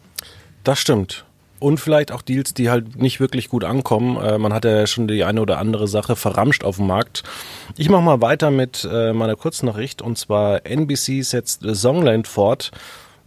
Das 0.64 0.78
stimmt. 0.78 1.24
Und 1.59 1.78
vielleicht 1.78 2.11
auch 2.11 2.22
Deals, 2.22 2.55
die 2.55 2.70
halt 2.70 2.96
nicht 2.96 3.20
wirklich 3.20 3.48
gut 3.48 3.62
ankommen. 3.62 4.16
Äh, 4.16 4.38
man 4.38 4.52
hat 4.52 4.64
ja 4.64 4.87
schon 4.87 5.07
die 5.07 5.22
eine 5.22 5.40
oder 5.40 5.59
andere 5.59 5.87
Sache 5.87 6.16
verramscht 6.16 6.64
auf 6.64 6.76
dem 6.76 6.88
Markt. 6.88 7.22
Ich 7.76 7.88
mache 7.88 8.02
mal 8.02 8.20
weiter 8.20 8.50
mit 8.50 8.88
äh, 8.90 9.12
meiner 9.12 9.37
Kurznachricht. 9.37 10.02
Und 10.02 10.18
zwar 10.18 10.66
NBC 10.66 11.22
setzt 11.22 11.62
Songland 11.62 12.26
fort. 12.26 12.72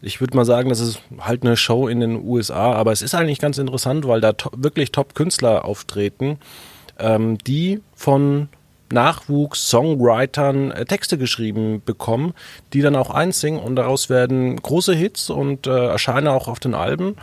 Ich 0.01 0.19
würde 0.19 0.35
mal 0.35 0.45
sagen, 0.45 0.69
das 0.69 0.81
ist 0.81 0.99
halt 1.19 1.43
eine 1.43 1.55
Show 1.55 1.87
in 1.87 2.01
den 2.01 2.21
USA, 2.21 2.73
aber 2.73 2.91
es 2.91 3.01
ist 3.01 3.15
eigentlich 3.15 3.39
ganz 3.39 3.57
interessant, 3.57 4.05
weil 4.05 4.21
da 4.21 4.33
to 4.33 4.51
wirklich 4.55 4.91
Top-Künstler 4.91 5.65
auftreten, 5.65 6.37
ähm, 6.99 7.37
die 7.39 7.81
von 7.95 8.49
Nachwuchs-Songwritern 8.91 10.71
äh, 10.71 10.85
Texte 10.85 11.17
geschrieben 11.17 11.81
bekommen, 11.85 12.33
die 12.73 12.81
dann 12.81 12.95
auch 12.95 13.09
einsingen 13.09 13.59
und 13.59 13.75
daraus 13.75 14.09
werden 14.09 14.55
große 14.61 14.93
Hits 14.93 15.29
und 15.29 15.67
äh, 15.67 15.87
erscheinen 15.87 16.27
auch 16.27 16.47
auf 16.47 16.59
den 16.59 16.73
Alben. 16.73 17.15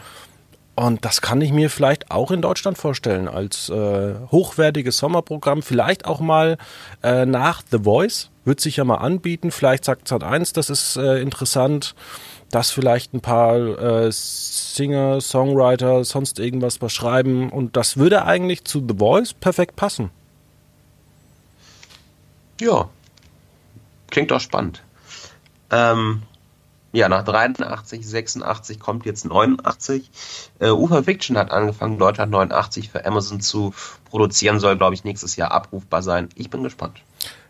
Und 0.74 1.04
das 1.04 1.20
kann 1.20 1.40
ich 1.42 1.52
mir 1.52 1.68
vielleicht 1.68 2.10
auch 2.10 2.30
in 2.30 2.40
Deutschland 2.40 2.78
vorstellen 2.78 3.28
als 3.28 3.68
äh, 3.68 4.14
hochwertiges 4.30 4.96
Sommerprogramm. 4.98 5.62
Vielleicht 5.62 6.06
auch 6.06 6.20
mal 6.20 6.56
äh, 7.02 7.26
nach 7.26 7.62
The 7.70 7.80
Voice. 7.80 8.30
Wird 8.44 8.60
sich 8.60 8.78
ja 8.78 8.84
mal 8.84 8.96
anbieten. 8.96 9.50
Vielleicht 9.50 9.84
sagt 9.84 10.08
Sat 10.08 10.24
1, 10.24 10.54
das 10.54 10.70
ist 10.70 10.96
äh, 10.96 11.20
interessant, 11.20 11.94
dass 12.50 12.70
vielleicht 12.70 13.12
ein 13.12 13.20
paar 13.20 13.56
äh, 13.58 14.08
Singer, 14.10 15.20
Songwriter, 15.20 16.04
sonst 16.04 16.38
irgendwas 16.38 16.80
was 16.80 16.92
schreiben. 16.92 17.50
Und 17.50 17.76
das 17.76 17.98
würde 17.98 18.24
eigentlich 18.24 18.64
zu 18.64 18.84
The 18.86 18.96
Voice 18.98 19.34
perfekt 19.34 19.76
passen. 19.76 20.10
Ja, 22.62 22.88
klingt 24.08 24.30
doch 24.30 24.38
spannend. 24.38 24.84
Ähm, 25.72 26.22
ja, 26.92 27.08
nach 27.08 27.24
83, 27.24 28.06
86 28.06 28.78
kommt 28.78 29.04
jetzt 29.04 29.24
89. 29.24 30.08
Äh, 30.60 30.68
Ufer 30.68 31.02
Fiction 31.02 31.36
hat 31.36 31.50
angefangen, 31.50 31.98
Deutschland 31.98 32.30
89 32.30 32.90
für 32.90 33.04
Amazon 33.04 33.40
zu 33.40 33.74
produzieren, 34.04 34.60
soll, 34.60 34.76
glaube 34.76 34.94
ich, 34.94 35.02
nächstes 35.02 35.34
Jahr 35.34 35.50
abrufbar 35.50 36.02
sein. 36.02 36.28
Ich 36.36 36.50
bin 36.50 36.62
gespannt. 36.62 36.98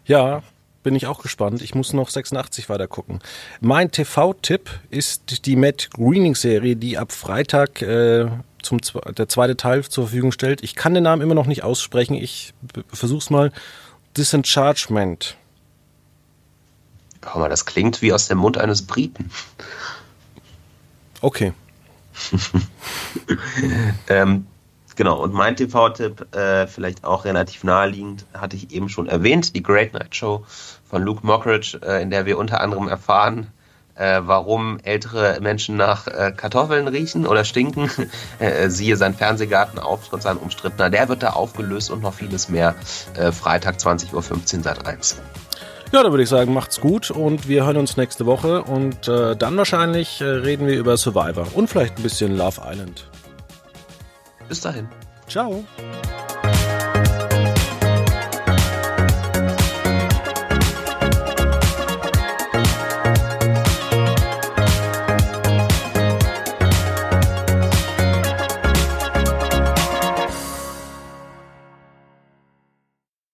Ja, 0.07 0.43
bin 0.83 0.95
ich 0.95 1.07
auch 1.07 1.21
gespannt. 1.21 1.61
Ich 1.61 1.75
muss 1.75 1.93
noch 1.93 2.09
86 2.09 2.71
weiter 2.71 2.89
gucken. 2.89 3.21
Mein 3.61 3.91
TV-Tipp 3.91 4.71
ist 4.89 5.45
die 5.45 5.57
Matt 5.57 5.91
Greening-Serie, 5.91 6.75
die 6.75 6.97
ab 6.97 7.13
Freitag 7.13 7.83
äh, 7.83 8.31
zum 8.63 8.79
der 9.19 9.29
zweite 9.29 9.59
Teil 9.59 9.85
zur 9.85 10.05
Verfügung 10.05 10.33
stellt. 10.33 10.63
Ich 10.63 10.75
kann 10.75 10.95
den 10.95 11.03
Namen 11.03 11.21
immer 11.21 11.35
noch 11.35 11.47
nicht 11.47 11.65
aussprechen. 11.65 12.15
Ich 12.15 12.55
versuch's 12.91 13.29
mal. 13.29 13.53
Disenchangement. 14.17 15.37
Guck 17.21 17.37
mal, 17.37 17.49
das 17.49 17.65
klingt 17.65 18.03
wie 18.03 18.13
aus 18.13 18.29
dem 18.29 18.39
Mund 18.39 18.59
eines 18.59 18.87
Briten. 18.87 19.31
Okay. 21.21 21.53
ähm, 24.09 24.47
genau, 24.97 25.23
und 25.23 25.33
mein 25.33 25.57
TV-Tipp, 25.57 26.35
äh, 26.35 26.67
vielleicht 26.67 27.05
auch 27.05 27.25
relativ 27.25 27.65
naheliegend, 27.65 28.27
hatte 28.35 28.57
ich 28.57 28.73
eben 28.73 28.89
schon 28.89 29.09
erwähnt, 29.09 29.55
die 29.55 29.63
Great 29.63 29.93
Night 29.95 30.15
Show 30.15 30.45
von 30.85 31.03
Luke 31.03 31.25
Mockridge, 31.25 31.81
äh, 31.83 32.03
in 32.03 32.11
der 32.11 32.27
wir 32.27 32.39
unter 32.39 32.61
anderem 32.61 32.89
erfahren, 32.89 33.47
äh, 33.95 34.21
warum 34.25 34.79
ältere 34.83 35.39
Menschen 35.41 35.77
nach 35.77 36.07
äh, 36.07 36.33
Kartoffeln 36.37 36.89
riechen 36.89 37.27
oder 37.27 37.45
stinken. 37.45 37.91
Äh, 38.39 38.71
siehe 38.71 38.97
sein 38.97 39.15
Fernsehgartenauftritt, 39.15 40.23
sein 40.23 40.37
umstrittener, 40.37 40.91
der 40.91 41.09
wird 41.09 41.23
da 41.23 41.31
aufgelöst 41.31 41.91
und 41.91 42.03
noch 42.03 42.15
vieles 42.15 42.49
mehr. 42.49 42.75
Äh, 43.17 43.31
Freitag 43.31 43.77
20.15 43.77 44.15
Uhr 44.15 44.63
seit 44.63 44.87
1. 44.87 45.17
Ja, 45.93 46.03
da 46.03 46.11
würde 46.11 46.23
ich 46.23 46.29
sagen, 46.29 46.55
macht's 46.55 46.81
gut 46.81 47.11
und 47.11 47.49
wir 47.49 47.67
hören 47.67 47.77
uns 47.77 47.97
nächste 47.97 48.27
Woche 48.27 48.63
und 48.63 49.09
äh, 49.09 49.37
dann 49.37 49.57
wahrscheinlich 49.57 50.21
äh, 50.21 50.25
reden 50.25 50.67
wir 50.67 50.79
über 50.79 50.97
Survivor 50.97 51.47
und 51.55 51.69
vielleicht 51.69 51.99
ein 51.99 52.03
bisschen 52.03 52.37
Love 52.37 52.63
Island. 52.65 53.09
Bis 54.49 54.61
dahin. 54.61 54.89
Ciao. 55.29 55.65